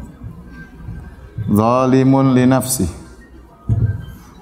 [1.51, 2.87] zalimun li nafsi.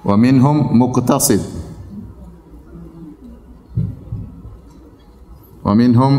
[0.05, 1.41] Wa minhum muqtasid.
[5.65, 6.13] Wa minhum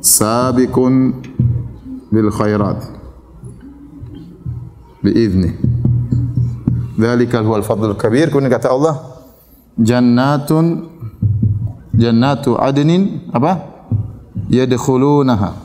[0.00, 1.20] sabiqun
[2.08, 2.80] bil khairat.
[5.04, 5.52] Biizni.
[6.96, 8.32] Dzalika huwal fadlul kabir.
[8.32, 9.20] Kemudian kata Allah,
[9.76, 10.93] jannatun
[11.94, 13.62] jannatu adnin apa?
[14.50, 15.64] Yadkhulunaha.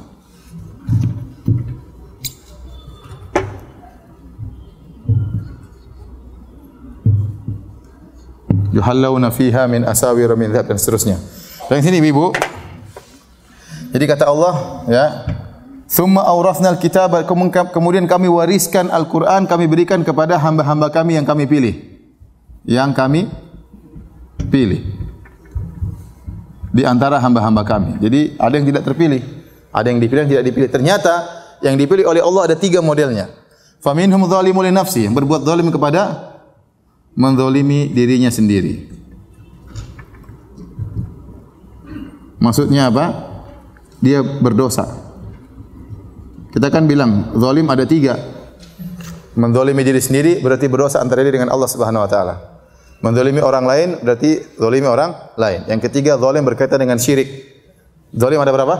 [8.69, 11.17] Yuhallawna fiha min asawir min dhab dan seterusnya.
[11.67, 12.31] Dan sini ibu.
[13.89, 15.05] Jadi kata Allah, ya,
[15.89, 17.17] Thumma awrafna al-kitab
[17.73, 21.73] kemudian kami wariskan Al-Qur'an kami berikan kepada hamba-hamba kami yang kami pilih.
[22.61, 23.21] Yang kami
[24.53, 24.98] pilih.
[26.69, 27.97] Di antara hamba-hamba kami.
[27.97, 29.21] Jadi ada yang tidak terpilih,
[29.73, 30.69] ada yang dipilih yang tidak dipilih.
[30.69, 31.13] Ternyata
[31.65, 33.29] yang dipilih oleh Allah ada tiga modelnya.
[33.79, 36.35] Faminhum zalimun li nafsi, yang berbuat zalim kepada
[37.15, 38.91] menzalimi dirinya sendiri.
[42.39, 43.05] Maksudnya apa?
[43.99, 44.87] Dia berdosa.
[46.55, 48.15] Kita kan bilang zalim ada tiga.
[49.35, 52.58] Menzalimi diri sendiri berarti berdosa antara diri dengan Allah Subhanahu wa taala.
[52.99, 55.63] Menzalimi orang lain berarti zalimi orang lain.
[55.71, 57.27] Yang ketiga zalim berkaitan dengan syirik.
[58.11, 58.75] Zalim ada berapa?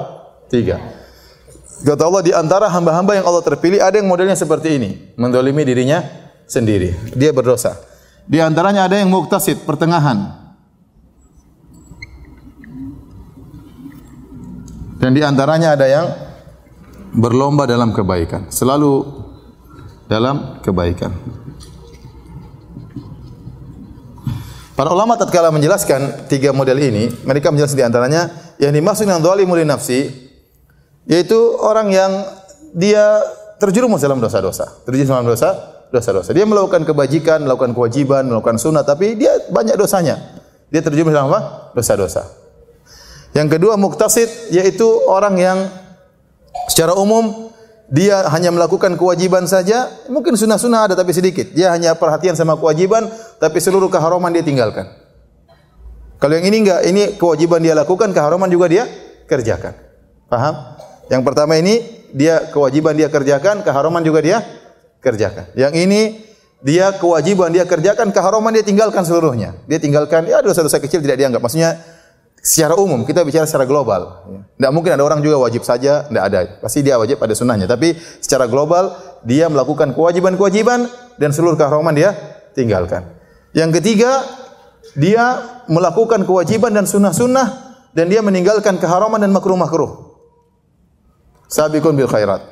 [0.52, 0.76] Tiga.
[1.80, 6.04] Kata Allah di antara hamba-hamba yang Allah terpilih ada yang modelnya seperti ini, menzalimi dirinya
[6.44, 7.16] sendiri.
[7.16, 7.80] Dia berdosa.
[8.28, 10.36] Di antaranya ada yang muktasid, pertengahan.
[15.00, 16.06] Dan di antaranya ada yang
[17.16, 19.08] berlomba dalam kebaikan, selalu
[20.12, 21.16] dalam kebaikan.
[24.80, 28.32] Para ulama tatkala menjelaskan tiga model ini, mereka menjelaskan di antaranya
[28.64, 30.08] yang dimaksud dengan zalimun li nafsi
[31.04, 32.24] yaitu orang yang
[32.72, 33.20] dia
[33.60, 35.50] terjerumus dalam dosa-dosa, terjerumus dalam dosa,
[35.92, 36.32] dosa-dosa.
[36.32, 40.16] Dia melakukan kebajikan, melakukan kewajiban, melakukan sunnah, tapi dia banyak dosanya.
[40.72, 41.76] Dia terjerumus dalam apa?
[41.76, 42.32] Dosa-dosa.
[43.36, 45.60] Yang kedua muktasid yaitu orang yang
[46.70, 47.49] Secara umum
[47.90, 51.50] dia hanya melakukan kewajiban saja, mungkin sunnah-sunnah ada tapi sedikit.
[51.58, 53.10] Dia hanya perhatian sama kewajiban,
[53.42, 54.94] tapi seluruh keharaman dia tinggalkan.
[56.22, 58.84] Kalau yang ini enggak, ini kewajiban dia lakukan, keharaman juga dia
[59.26, 59.74] kerjakan.
[60.30, 60.78] Paham?
[61.10, 64.38] Yang pertama ini dia kewajiban dia kerjakan, keharaman juga dia
[65.02, 65.50] kerjakan.
[65.58, 66.02] Yang ini
[66.62, 69.58] dia kewajiban dia kerjakan, keharaman dia tinggalkan seluruhnya.
[69.66, 71.42] Dia tinggalkan ya dosa-dosa kecil tidak dianggap.
[71.42, 71.82] Maksudnya
[72.40, 74.26] secara umum kita bicara secara global.
[74.56, 76.40] Tidak mungkin ada orang juga wajib saja, tidak ada.
[76.64, 77.68] Pasti dia wajib pada sunnahnya.
[77.68, 80.88] Tapi secara global dia melakukan kewajiban-kewajiban
[81.20, 82.16] dan seluruh keharaman dia
[82.56, 83.06] tinggalkan.
[83.52, 84.24] Yang ketiga
[84.96, 87.48] dia melakukan kewajiban dan sunnah-sunnah
[87.94, 90.16] dan dia meninggalkan keharaman dan makruh-makruh.
[91.50, 92.46] Sabiqun bil khairat.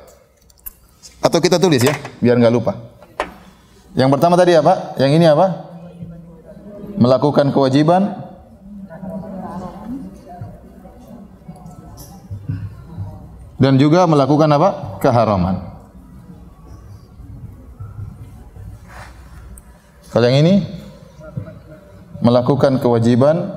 [1.22, 2.72] Atau kita tulis ya, biar enggak lupa.
[3.94, 4.94] Yang pertama tadi apa?
[5.00, 5.46] Yang ini apa?
[6.98, 8.27] Melakukan kewajiban
[13.58, 14.68] dan juga melakukan apa?
[15.02, 15.56] keharaman.
[20.08, 20.54] Kalau yang ini
[22.22, 23.54] melakukan kewajiban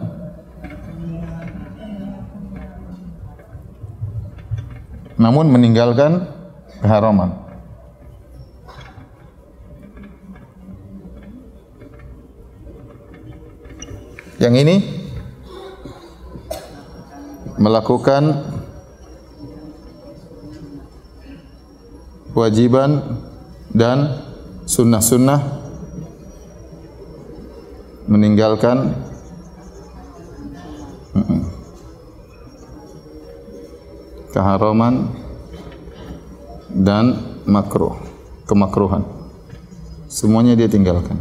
[5.21, 6.25] namun meninggalkan
[6.81, 7.37] keharaman.
[14.41, 14.75] Yang ini
[17.61, 18.41] melakukan
[22.31, 23.19] kewajiban
[23.71, 24.23] dan
[24.67, 25.39] sunnah-sunnah
[28.07, 28.95] meninggalkan
[34.31, 35.11] keharaman
[36.71, 37.99] dan makruh
[38.47, 39.03] kemakruhan.
[40.07, 41.19] Semuanya dia tinggalkan.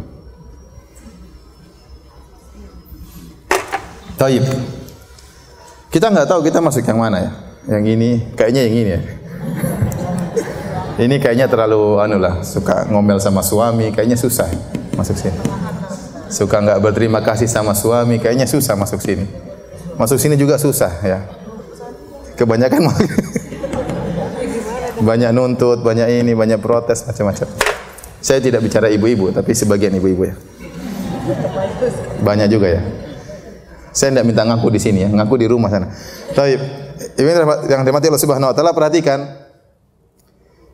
[4.19, 4.47] Taib.
[5.91, 7.33] Kita enggak tahu kita masuk yang mana ya.
[7.67, 9.03] Yang ini kayaknya yang ini ya
[11.01, 14.53] ini kayaknya terlalu anu lah, suka ngomel sama suami, kayaknya susah
[15.01, 15.41] masuk sini.
[16.29, 19.25] Suka enggak berterima kasih sama suami, kayaknya susah masuk sini.
[19.97, 21.25] Masuk sini juga susah ya.
[22.37, 22.85] Kebanyakan
[25.09, 27.49] banyak nuntut, banyak ini, banyak protes macam-macam.
[28.21, 30.37] Saya tidak bicara ibu-ibu, tapi sebagian ibu-ibu ya.
[32.21, 32.83] Banyak juga ya.
[33.91, 35.89] Saya tidak minta ngaku di sini ya, ngaku di rumah sana.
[36.37, 36.61] Tapi
[37.17, 37.31] ini
[37.73, 39.40] yang dirahmati Allah Subhanahu wa taala perhatikan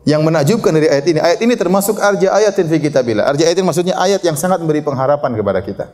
[0.07, 1.19] yang menakjubkan dari ayat ini.
[1.19, 3.27] Ayat ini termasuk arja ayatin fi kitabillah.
[3.27, 5.91] Arja ayatin maksudnya ayat yang sangat memberi pengharapan kepada kita.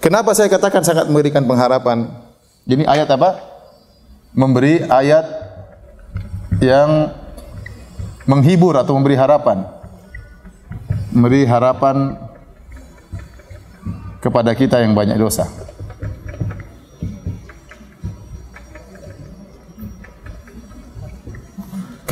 [0.00, 2.08] Kenapa saya katakan sangat memberikan pengharapan?
[2.64, 3.36] Jadi ayat apa?
[4.32, 5.28] Memberi ayat
[6.64, 7.12] yang
[8.24, 9.68] menghibur atau memberi harapan.
[11.12, 12.16] Memberi harapan
[14.24, 15.52] kepada kita yang banyak dosa.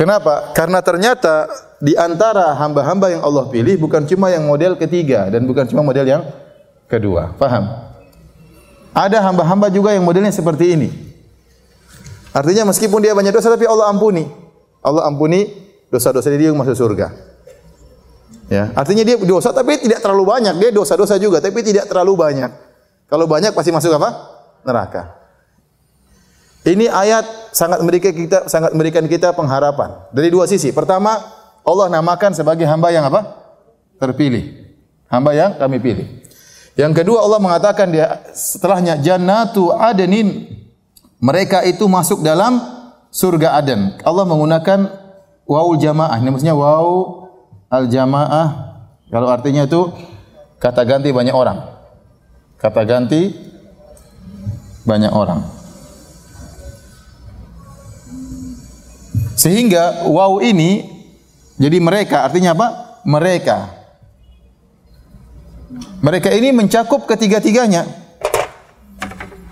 [0.01, 0.49] Kenapa?
[0.57, 1.45] Karena ternyata
[1.77, 6.09] di antara hamba-hamba yang Allah pilih bukan cuma yang model ketiga dan bukan cuma model
[6.09, 6.25] yang
[6.89, 7.37] kedua.
[7.37, 7.69] Faham?
[8.97, 10.89] Ada hamba-hamba juga yang modelnya seperti ini.
[12.33, 14.25] Artinya meskipun dia banyak dosa tapi Allah ampuni.
[14.81, 15.53] Allah ampuni
[15.93, 17.13] dosa-dosa dia masuk surga.
[18.49, 20.57] Ya, artinya dia dosa tapi tidak terlalu banyak.
[20.57, 22.49] Dia dosa-dosa juga tapi tidak terlalu banyak.
[23.05, 24.09] Kalau banyak pasti masuk apa?
[24.65, 25.20] Neraka.
[26.61, 30.69] Ini ayat sangat memberikan kita sangat memberikan kita pengharapan dari dua sisi.
[30.69, 31.17] Pertama,
[31.65, 33.33] Allah namakan sebagai hamba yang apa?
[33.97, 34.69] Terpilih.
[35.09, 36.07] Hamba yang kami pilih.
[36.77, 40.47] Yang kedua Allah mengatakan dia setelahnya jannatu adnin
[41.21, 42.61] mereka itu masuk dalam
[43.13, 44.01] surga Aden.
[44.01, 44.79] Allah menggunakan
[45.45, 46.17] waul jamaah.
[46.17, 47.29] Ini maksudnya waw
[47.69, 48.47] al jamaah.
[49.11, 49.91] Kalau artinya itu
[50.57, 51.61] kata ganti banyak orang.
[52.57, 53.33] Kata ganti
[54.85, 55.60] banyak orang.
[59.35, 60.85] Sehingga wow ini
[61.61, 62.67] jadi mereka artinya apa?
[63.05, 63.57] Mereka.
[66.01, 67.85] Mereka ini mencakup ketiga-tiganya.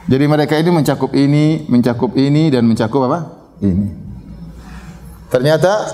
[0.09, 3.19] Jadi mereka ini mencakup ini, mencakup ini dan mencakup apa?
[3.61, 3.87] Ini.
[5.29, 5.85] Ternyata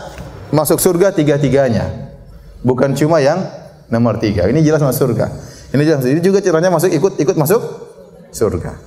[0.55, 2.15] masuk surga tiga-tiganya.
[2.63, 3.43] Bukan cuma yang
[3.91, 4.47] nomor tiga.
[4.47, 5.27] Ini jelas masuk surga.
[5.75, 6.07] Ini jelas.
[6.07, 7.61] Ini juga caranya masuk ikut ikut masuk
[8.31, 8.79] surga.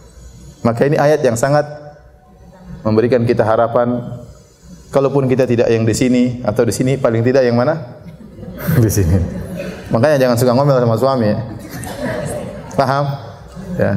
[0.64, 1.68] Maka ini ayat yang sangat
[2.80, 4.00] memberikan kita harapan
[4.88, 7.98] Kalaupun kita tidak yang di sini atau di sini paling tidak yang mana?
[8.84, 9.16] di sini.
[9.88, 11.26] Makanya jangan suka ngomel sama suami.
[11.30, 11.38] Ya.
[12.74, 13.04] Paham?
[13.78, 13.92] Ya.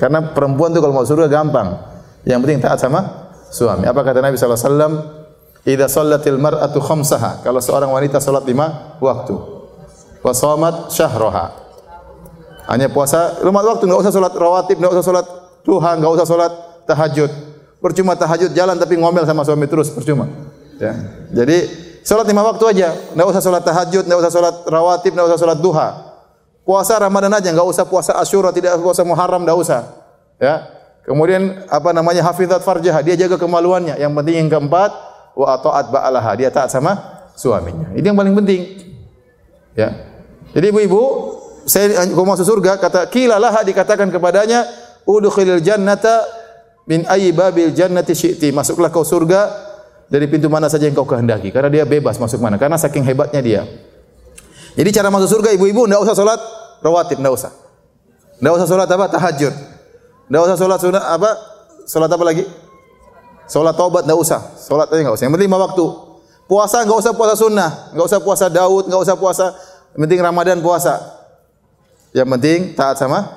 [0.00, 1.76] Karena perempuan tu kalau mau surga gampang.
[2.24, 3.84] Yang penting taat sama suami.
[3.84, 4.94] Apa kata Nabi sallallahu alaihi wasallam?
[5.60, 7.44] Idza shallatil mar'atu khamsaha.
[7.44, 9.36] Kalau seorang wanita salat lima waktu.
[10.24, 11.52] Wa shamat syahraha.
[12.70, 15.26] Hanya puasa lima waktu, enggak usah salat rawatib, enggak usah salat
[15.66, 16.52] duha, enggak usah salat
[16.88, 17.49] tahajud.
[17.80, 20.28] Percuma tahajud jalan tapi ngomel sama suami terus percuma.
[20.76, 20.92] Ya.
[21.32, 21.64] Jadi
[22.04, 25.58] salat lima waktu aja, enggak usah salat tahajud, enggak usah salat rawatib, enggak usah salat
[25.64, 25.88] duha.
[26.60, 29.80] Puasa Ramadan aja, enggak usah puasa Asyura, tidak puasa Muharram, enggak usah.
[30.36, 30.68] Ya.
[31.08, 33.96] Kemudian apa namanya hafizat farjah, dia jaga kemaluannya.
[33.96, 34.90] Yang penting yang keempat
[35.32, 37.96] wa ataat ba'alaha, dia taat sama suaminya.
[37.96, 38.60] Ini yang paling penting.
[39.72, 39.96] Ya.
[40.52, 41.02] Jadi ibu-ibu,
[41.64, 44.68] saya kalau masuk surga kata kilalah dikatakan kepadanya
[45.08, 46.39] udkhilil jannata
[46.90, 48.50] min ayyi babil jannati syi'ti.
[48.50, 49.46] Masuklah kau surga
[50.10, 51.54] dari pintu mana saja yang kau kehendaki.
[51.54, 52.58] Karena dia bebas masuk mana.
[52.58, 53.62] Karena saking hebatnya dia.
[54.74, 56.42] Jadi cara masuk surga ibu-ibu enggak usah salat
[56.82, 57.52] rawatib enggak usah.
[58.42, 59.06] Enggak usah salat apa?
[59.06, 59.54] Tahajud.
[60.26, 61.30] Enggak usah salat sunat apa?
[61.86, 62.42] Salat apa lagi?
[63.46, 64.40] Salat taubat enggak usah.
[64.58, 65.24] Salat aja enggak usah.
[65.30, 65.86] Yang penting waktu.
[66.50, 67.70] Puasa enggak usah puasa sunnah.
[67.94, 69.46] Enggak usah puasa Daud enggak usah puasa
[69.94, 70.98] yang penting Ramadan puasa.
[72.10, 73.30] Yang penting taat sama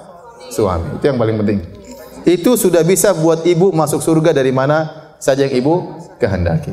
[0.50, 0.98] suami.
[0.98, 1.83] Itu yang paling penting
[2.24, 6.72] itu sudah bisa buat ibu masuk surga dari mana saja yang ibu kehendaki.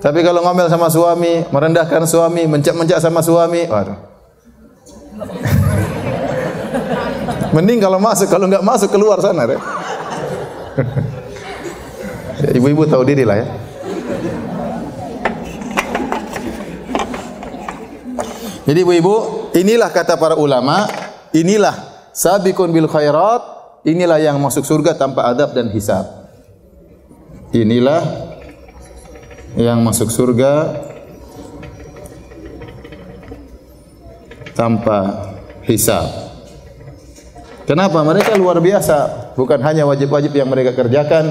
[0.00, 4.00] Tapi kalau ngomel sama suami, merendahkan suami, mencak-mencak sama suami, waduh.
[7.56, 9.60] Mending kalau masuk, kalau enggak masuk keluar sana deh.
[12.40, 13.46] Ya, ibu-ibu tahu diri lah ya.
[18.64, 19.14] Jadi ibu-ibu,
[19.52, 20.88] inilah kata para ulama,
[21.36, 21.76] inilah
[22.16, 26.04] sabiqun bil khairat inilah yang masuk surga tanpa adab dan hisab.
[27.50, 28.02] Inilah
[29.58, 30.78] yang masuk surga
[34.54, 35.30] tanpa
[35.66, 36.06] hisab.
[37.66, 38.02] Kenapa?
[38.02, 39.32] Mereka luar biasa.
[39.38, 41.30] Bukan hanya wajib-wajib yang mereka kerjakan,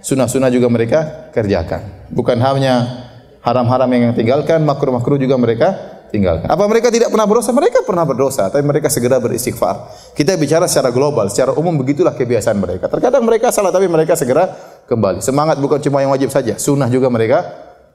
[0.00, 2.10] sunnah-sunnah juga mereka kerjakan.
[2.10, 3.06] Bukan hanya
[3.42, 6.50] haram-haram yang tinggalkan, makruh-makruh juga mereka tinggalkan.
[6.50, 7.50] Apa mereka tidak pernah berdosa?
[7.54, 9.88] Mereka pernah berdosa, tapi mereka segera beristighfar.
[10.12, 12.90] Kita bicara secara global, secara umum begitulah kebiasaan mereka.
[12.90, 14.50] Terkadang mereka salah, tapi mereka segera
[14.90, 15.22] kembali.
[15.22, 17.46] Semangat bukan cuma yang wajib saja, sunnah juga mereka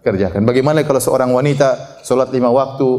[0.01, 0.47] kerjakan.
[0.47, 2.89] Bagaimana kalau seorang wanita solat lima waktu,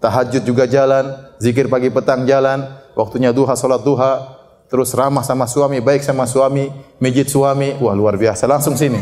[0.00, 2.64] tahajud juga jalan, zikir pagi petang jalan,
[2.96, 4.38] waktunya duha solat duha,
[4.70, 6.70] terus ramah sama suami, baik sama suami,
[7.02, 8.46] mijit suami, wah luar biasa.
[8.46, 9.00] Langsung sini.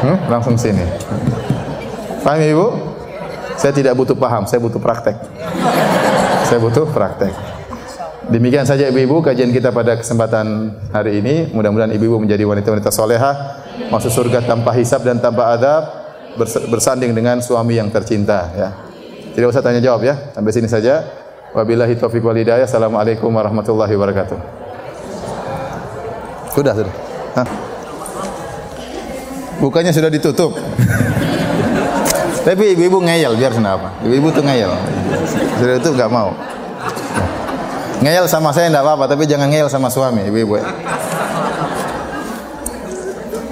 [0.00, 0.16] Hmm?
[0.28, 0.84] Langsung sini.
[2.20, 2.89] Paham ibu?
[3.60, 5.20] Saya tidak butuh paham, saya butuh praktek.
[6.48, 7.36] Saya butuh praktek.
[8.32, 11.52] Demikian saja ibu-ibu kajian kita pada kesempatan hari ini.
[11.52, 13.60] Mudah-mudahan ibu-ibu menjadi wanita-wanita solehah,
[13.92, 15.82] masuk surga tanpa hisab dan tanpa adab,
[16.72, 18.48] bersanding dengan suami yang tercinta.
[18.56, 18.70] Ya.
[19.36, 20.32] Tidak usah tanya jawab ya.
[20.32, 21.04] Sampai sini saja.
[21.52, 22.64] Wabillahi taufiq wal hidayah.
[22.64, 24.38] Assalamualaikum warahmatullahi wabarakatuh.
[26.56, 26.94] Sudah, sudah.
[27.36, 27.46] Hah?
[29.60, 30.56] Bukannya sudah ditutup.
[32.40, 33.92] Tapi ibu-ibu ngeyel biar kenapa?
[34.00, 34.72] Ibu-ibu tuh ngeyel.
[35.60, 36.32] Sudah itu enggak mau.
[38.00, 40.56] Ngeyel sama saya enggak apa-apa, tapi jangan ngeyel sama suami, ibu-ibu.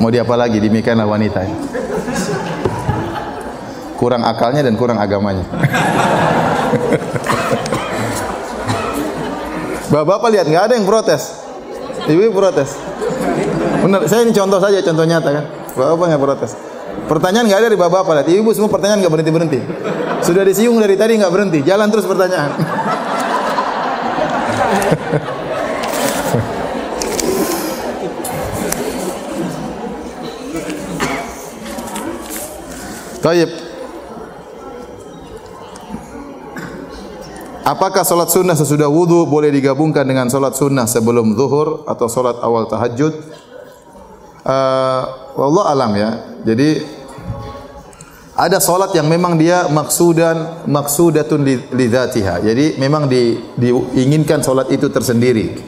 [0.01, 0.57] Mau diapa lagi?
[0.62, 1.45] Demikianlah wanita.
[3.99, 5.43] Kurang akalnya dan kurang agamanya.
[9.89, 11.45] Bapak-bapak lihat nggak ada yang protes.
[12.07, 12.76] Ibu protes.
[13.84, 15.45] Benar, saya ini contoh saja, contoh nyata kan.
[15.76, 16.68] Bapak nggak protes.
[17.07, 18.28] Pertanyaan nggak ada dari bapak-bapak lihat.
[18.42, 19.61] Ibu semua pertanyaan nggak berhenti berhenti.
[20.26, 21.62] Sudah disiung dari tadi nggak berhenti.
[21.62, 22.51] Jalan terus pertanyaan.
[33.18, 33.51] Taib.
[37.68, 42.64] Apakah solat sunnah sesudah wudhu boleh digabungkan dengan solat sunnah sebelum zuhur atau solat awal
[42.64, 43.12] tahajud?
[44.49, 45.03] Uh,
[45.36, 46.11] Wallah alam ya.
[46.40, 46.80] Jadi
[48.32, 52.40] ada solat yang memang dia maksudan maksudatun li dzatiha.
[52.40, 55.59] Jadi memang di, diinginkan solat itu tersendiri.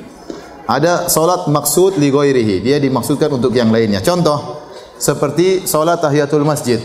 [0.64, 2.64] Ada solat maksud li ghairihi.
[2.64, 4.00] Dia dimaksudkan untuk yang lainnya.
[4.00, 4.64] Contoh
[4.96, 6.78] seperti solat tahiyatul masjid.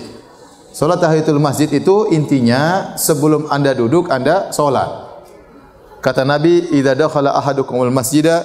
[0.75, 4.89] Solat tahiyatul masjid itu intinya sebelum anda duduk anda solat.
[6.03, 8.43] Kata Nabi, "Idza dakhala ahadukumul masjida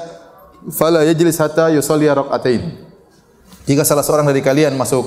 [0.71, 2.90] fala yajlis hatta yusalli rak'atain."
[3.71, 5.07] Jika salah seorang dari kalian masuk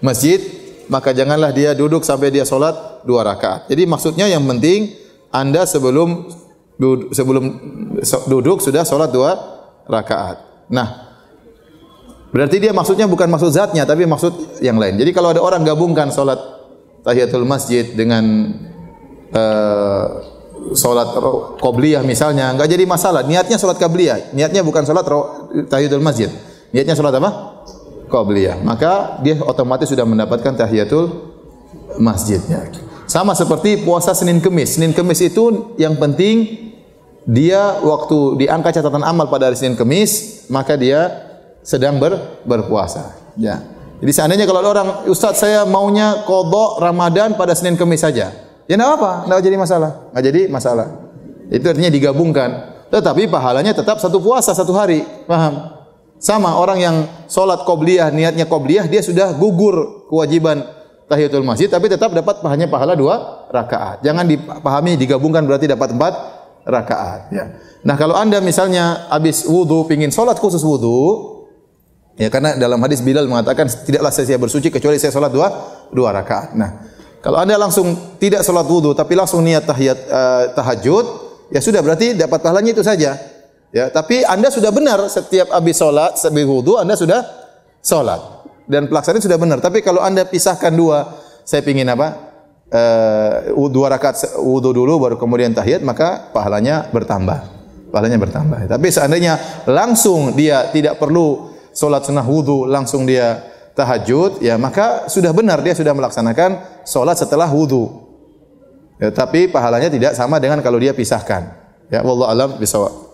[0.00, 0.40] masjid,
[0.88, 3.68] maka janganlah dia duduk sampai dia solat dua rakaat.
[3.68, 4.96] Jadi maksudnya yang penting
[5.28, 6.32] anda sebelum
[7.12, 7.44] sebelum
[8.24, 9.36] duduk sudah solat dua
[9.84, 10.40] rakaat.
[10.72, 11.10] Nah,
[12.30, 14.94] Berarti dia maksudnya bukan maksud zatnya tapi maksud yang lain.
[14.94, 16.38] Jadi kalau ada orang gabungkan solat
[17.02, 18.22] tahiyatul masjid dengan
[19.34, 20.06] uh,
[20.78, 21.10] solat
[21.58, 23.26] qobliyah misalnya, enggak jadi masalah.
[23.26, 25.10] Niatnya solat qabliyah, niatnya bukan solat
[25.66, 26.30] tahiyatul masjid.
[26.70, 27.59] Niatnya solat apa?
[28.10, 28.58] Qobliyah.
[28.66, 31.30] Maka dia otomatis sudah mendapatkan tahiyatul
[31.96, 32.66] masjidnya.
[33.06, 34.76] Sama seperti puasa Senin Kemis.
[34.78, 36.68] Senin Kemis itu yang penting
[37.26, 41.30] dia waktu diangkat catatan amal pada hari Senin Kemis, maka dia
[41.62, 43.14] sedang ber, berpuasa.
[43.38, 43.62] Ya.
[44.00, 48.32] Jadi seandainya kalau ada orang, Ustaz saya maunya kodok Ramadan pada Senin Kemis saja.
[48.66, 49.90] Ya tidak apa, tidak jadi masalah.
[50.10, 50.86] Tidak jadi masalah.
[51.50, 52.50] Itu artinya digabungkan.
[52.90, 55.02] Tetapi pahalanya tetap satu puasa satu hari.
[55.26, 55.79] Paham?
[56.20, 56.96] Sama orang yang
[57.32, 60.60] solat qobliyah, niatnya qobliyah, dia sudah gugur kewajiban
[61.08, 64.04] tahiyatul masjid, tapi tetap dapat pahalanya pahala dua rakaat.
[64.04, 66.14] Jangan dipahami digabungkan berarti dapat empat
[66.68, 67.32] rakaat.
[67.32, 67.44] Ya.
[67.88, 71.30] Nah kalau anda misalnya habis wudhu, pingin solat khusus wudhu,
[72.20, 75.48] Ya karena dalam hadis Bilal mengatakan tidaklah saya bersuci kecuali saya salat dua
[75.88, 76.52] dua rakaat.
[76.52, 76.84] Nah,
[77.24, 81.04] kalau Anda langsung tidak salat wudu tapi langsung niat tahiyat uh, tahajud,
[81.48, 83.16] ya sudah berarti dapat pahalanya itu saja.
[83.70, 87.22] Ya, tapi Anda sudah benar setiap habis salat, sebelum wudu Anda sudah
[87.78, 88.18] salat
[88.66, 89.62] dan pelaksanaan sudah benar.
[89.62, 91.06] Tapi kalau Anda pisahkan dua,
[91.46, 92.30] saya ingin apa?
[92.70, 97.62] Uh, dua rakaat wudu dulu baru kemudian tahiyat maka pahalanya bertambah.
[97.90, 98.70] Pahalanya bertambah.
[98.70, 103.42] Tapi seandainya langsung dia tidak perlu solat sunnah wudu langsung dia
[103.74, 108.06] tahajud, ya maka sudah benar dia sudah melaksanakan solat setelah wudu.
[109.02, 111.50] Ya, tapi pahalanya tidak sama dengan kalau dia pisahkan.
[111.90, 113.09] Ya, wallahu alam bisawab.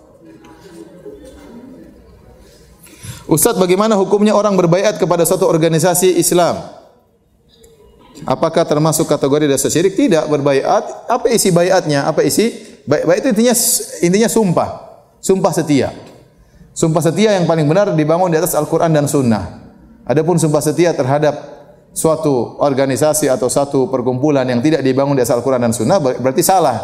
[3.27, 6.63] Ustaz, bagaimana hukumnya orang berbaiat kepada suatu organisasi Islam?
[8.25, 9.99] Apakah termasuk kategori dasar syirik?
[9.99, 11.11] Tidak berbaiat.
[11.11, 12.07] Apa isi baiatnya?
[12.07, 12.55] Apa isi?
[12.87, 13.55] Baiat itu intinya
[14.07, 14.71] intinya sumpah.
[15.19, 15.91] Sumpah setia.
[16.71, 19.69] Sumpah setia yang paling benar dibangun di atas Al-Quran dan Sunnah.
[20.07, 21.35] Adapun sumpah setia terhadap
[21.91, 26.79] suatu organisasi atau satu perkumpulan yang tidak dibangun di atas Al-Quran dan Sunnah berarti salah.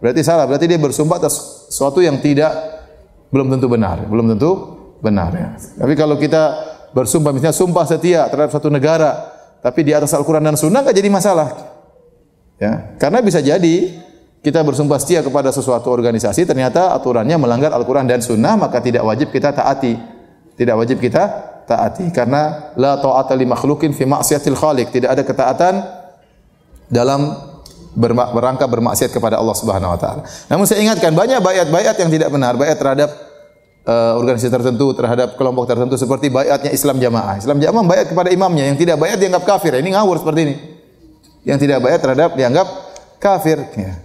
[0.00, 0.48] Berarti salah.
[0.48, 2.50] Berarti dia bersumpah atas sesuatu yang tidak
[3.28, 4.02] belum tentu benar.
[4.08, 5.34] Belum tentu benar.
[5.34, 5.48] Ya.
[5.58, 6.54] Tapi kalau kita
[6.94, 11.10] bersumpah misalnya sumpah setia terhadap satu negara, tapi di atas Al-Quran dan Sunnah nggak jadi
[11.10, 11.48] masalah.
[12.62, 13.98] Ya, karena bisa jadi
[14.38, 19.34] kita bersumpah setia kepada sesuatu organisasi ternyata aturannya melanggar Al-Qur'an dan Sunnah maka tidak wajib
[19.34, 19.98] kita taati.
[20.54, 21.22] Tidak wajib kita
[21.66, 24.94] taati karena la ta'ata li makhluqin fi ma'siyatil khaliq.
[24.94, 25.74] Tidak ada ketaatan
[26.90, 27.34] dalam
[27.96, 30.22] berangka bermaksiat kepada Allah Subhanahu wa taala.
[30.50, 33.31] Namun saya ingatkan banyak bayat-bayat yang tidak benar, bayat terhadap
[33.86, 37.38] uh, organisasi tertentu, terhadap kelompok tertentu seperti bayatnya Islam Jamaah.
[37.38, 39.74] Islam Jamaah bayat kepada imamnya, yang tidak bayat dianggap kafir.
[39.78, 40.54] Ini ngawur seperti ini.
[41.42, 42.66] Yang tidak bayat terhadap dianggap
[43.18, 43.58] kafir.
[43.74, 43.98] Ya.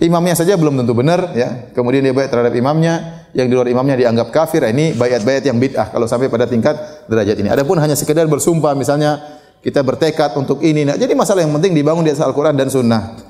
[0.00, 1.70] Imamnya saja belum tentu benar ya.
[1.76, 4.64] Kemudian dia bayat terhadap imamnya, yang di luar imamnya dianggap kafir.
[4.64, 7.52] Ini bayat-bayat yang bid'ah kalau sampai pada tingkat derajat ini.
[7.52, 9.20] Adapun hanya sekedar bersumpah misalnya
[9.60, 10.88] kita bertekad untuk ini.
[10.88, 13.29] Nah, jadi masalah yang penting dibangun di atas Al-Qur'an dan Sunnah.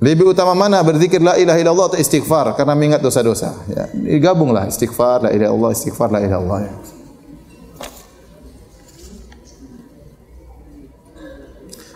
[0.00, 3.52] Lebih utama mana berzikir la ilaha illallah atau istighfar karena mengingat dosa-dosa.
[3.68, 3.84] Ya,
[4.16, 6.60] gabunglah istighfar la ilaha illallah istighfar la ilaha illallah.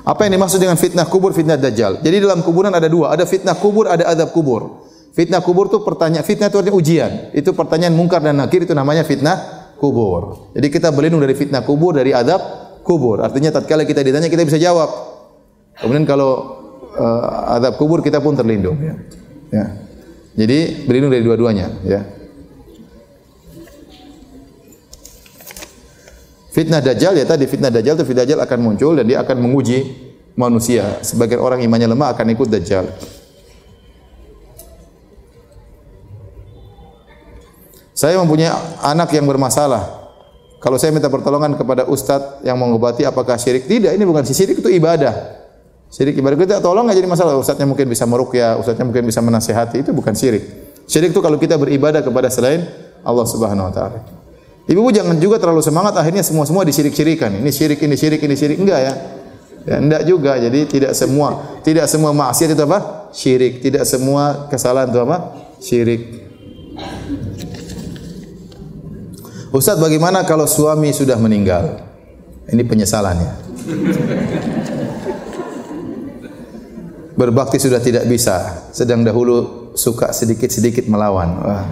[0.05, 2.05] Apa yang dimaksud dengan fitnah kubur, fitnah dajjal?
[2.05, 4.85] Jadi dalam kuburan ada dua, ada fitnah kubur, ada adab kubur.
[5.17, 7.11] Fitnah kubur itu pertanyaan, fitnah itu artinya ujian.
[7.33, 10.53] Itu pertanyaan mungkar dan nakir itu namanya fitnah kubur.
[10.53, 12.37] Jadi kita berlindung dari fitnah kubur, dari adab
[12.85, 13.25] kubur.
[13.25, 14.93] Artinya tatkala kita ditanya kita bisa jawab.
[15.81, 16.54] Kemudian kalau
[16.97, 18.95] uh, adab kubur kita pun terlindung ya.
[19.51, 19.66] ya.
[20.35, 22.01] Jadi berlindung dari dua-duanya ya.
[26.55, 29.79] Fitnah dajjal ya tadi fitnah dajjal itu fitnah dajjal akan muncul dan dia akan menguji
[30.39, 31.03] manusia.
[31.03, 32.87] Sebagian orang imannya lemah akan ikut dajjal.
[37.95, 38.51] Saya mempunyai
[38.83, 40.03] anak yang bermasalah.
[40.59, 43.69] Kalau saya minta pertolongan kepada ustaz yang mengobati apakah syirik?
[43.71, 45.44] Tidak, ini bukan syirik itu ibadah.
[45.95, 47.39] Syirik ibadah kita tolong enggak jadi masalah.
[47.39, 50.43] Ustaznya mungkin bisa meruqyah, ustaznya mungkin bisa menasihati, itu bukan syirik.
[50.91, 52.66] Syirik itu kalau kita beribadah kepada selain
[53.07, 54.03] Allah Subhanahu wa taala.
[54.66, 57.39] Ibu-ibu jangan juga terlalu semangat akhirnya semua-semua disyirik-syirikan.
[57.39, 58.93] Ini syirik, ini syirik, ini syirik enggak ya?
[59.71, 60.35] Ya enggak juga.
[60.35, 62.79] Jadi tidak semua tidak semua maksiat itu apa?
[63.15, 63.62] Syirik.
[63.62, 65.16] Tidak semua kesalahan itu apa?
[65.62, 66.03] Syirik.
[69.55, 71.87] Ustaz bagaimana kalau suami sudah meninggal?
[72.51, 74.53] Ini penyesalannya
[77.15, 81.39] berbakti sudah tidak bisa, sedang dahulu suka sedikit-sedikit melawan.
[81.43, 81.65] Wah.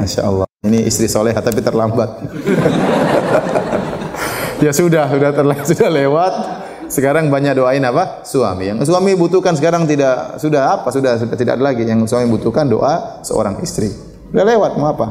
[0.00, 0.46] Masya Allah.
[0.62, 2.22] Ini istri soleh tapi terlambat.
[4.64, 6.34] ya sudah, sudah terlambat, sudah lewat.
[6.92, 8.20] Sekarang banyak doain apa?
[8.22, 8.68] Suami.
[8.68, 10.92] Yang suami butuhkan sekarang tidak sudah apa?
[10.92, 11.88] Sudah sudah tidak ada lagi.
[11.88, 13.88] Yang suami butuhkan doa seorang istri.
[14.28, 15.06] Sudah lewat mau apa?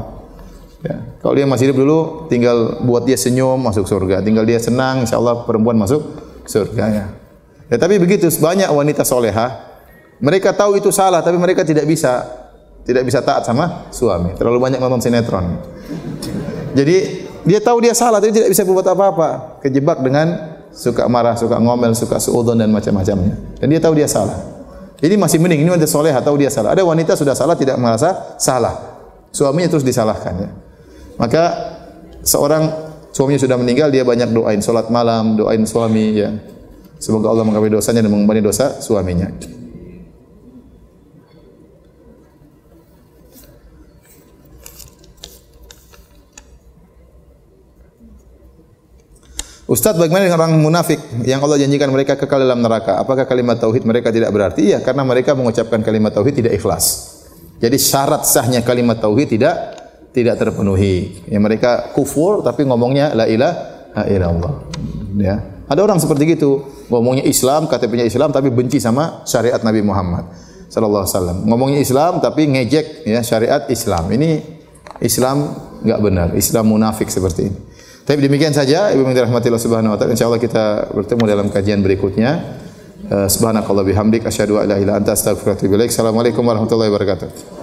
[0.82, 0.96] Ya.
[1.18, 1.98] Kalau dia masih hidup dulu,
[2.30, 4.22] tinggal buat dia senyum masuk surga.
[4.22, 6.06] Tinggal dia senang, insya Allah perempuan masuk
[6.46, 7.06] surga ya.
[7.72, 9.72] Ya, tapi begitu banyak wanita soleha,
[10.20, 12.20] mereka tahu itu salah, tapi mereka tidak bisa
[12.84, 14.36] tidak bisa taat sama suami.
[14.36, 15.56] Terlalu banyak nonton sinetron.
[16.76, 19.28] Jadi dia tahu dia salah, tapi tidak bisa berbuat apa-apa.
[19.64, 23.40] Kejebak dengan suka marah, suka ngomel, suka suudon dan macam-macamnya.
[23.56, 24.36] Dan dia tahu dia salah.
[25.02, 25.66] Ini masih mending.
[25.66, 26.76] Ini wanita soleha tahu dia salah.
[26.76, 29.00] Ada wanita sudah salah tidak merasa salah.
[29.32, 30.34] Suaminya terus disalahkan.
[30.38, 30.50] Ya.
[31.18, 31.42] Maka
[32.22, 32.68] seorang
[33.10, 36.20] suaminya sudah meninggal, dia banyak doain solat malam, doain suami.
[36.20, 36.30] Ya.
[37.02, 39.26] Semoga Allah mengampuni dosanya dan mengampuni dosa suaminya.
[49.66, 53.00] Ustaz, bagaimana dengan orang munafik yang Allah janjikan mereka kekal dalam neraka?
[53.00, 54.70] Apakah kalimat tauhid mereka tidak berarti?
[54.70, 57.18] Iya, karena mereka mengucapkan kalimat tauhid tidak ikhlas.
[57.56, 59.54] Jadi syarat sahnya kalimat tauhid tidak
[60.12, 61.24] tidak terpenuhi.
[61.26, 64.54] Ya mereka kufur tapi ngomongnya la ilaha illallah.
[65.16, 65.61] Ya.
[65.72, 66.60] Ada orang seperti itu,
[66.92, 70.28] ngomongnya Islam, KTP-nya Islam tapi benci sama syariat Nabi Muhammad
[70.68, 71.38] sallallahu alaihi wasallam.
[71.48, 74.04] Ngomongnya Islam tapi ngejek ya syariat Islam.
[74.12, 74.30] Ini
[75.00, 75.48] Islam
[75.80, 77.56] enggak benar, Islam munafik seperti ini.
[78.02, 80.12] Tapi demikian saja Ibu minta rahmatillah subhanahu wa taala.
[80.12, 82.60] Insyaallah kita bertemu dalam kajian berikutnya.
[83.08, 85.88] Uh, subhanakallah bihamdik asyhadu an la ilaha illa anta ilaik.
[85.88, 87.61] Assalamualaikum warahmatullahi wabarakatuh.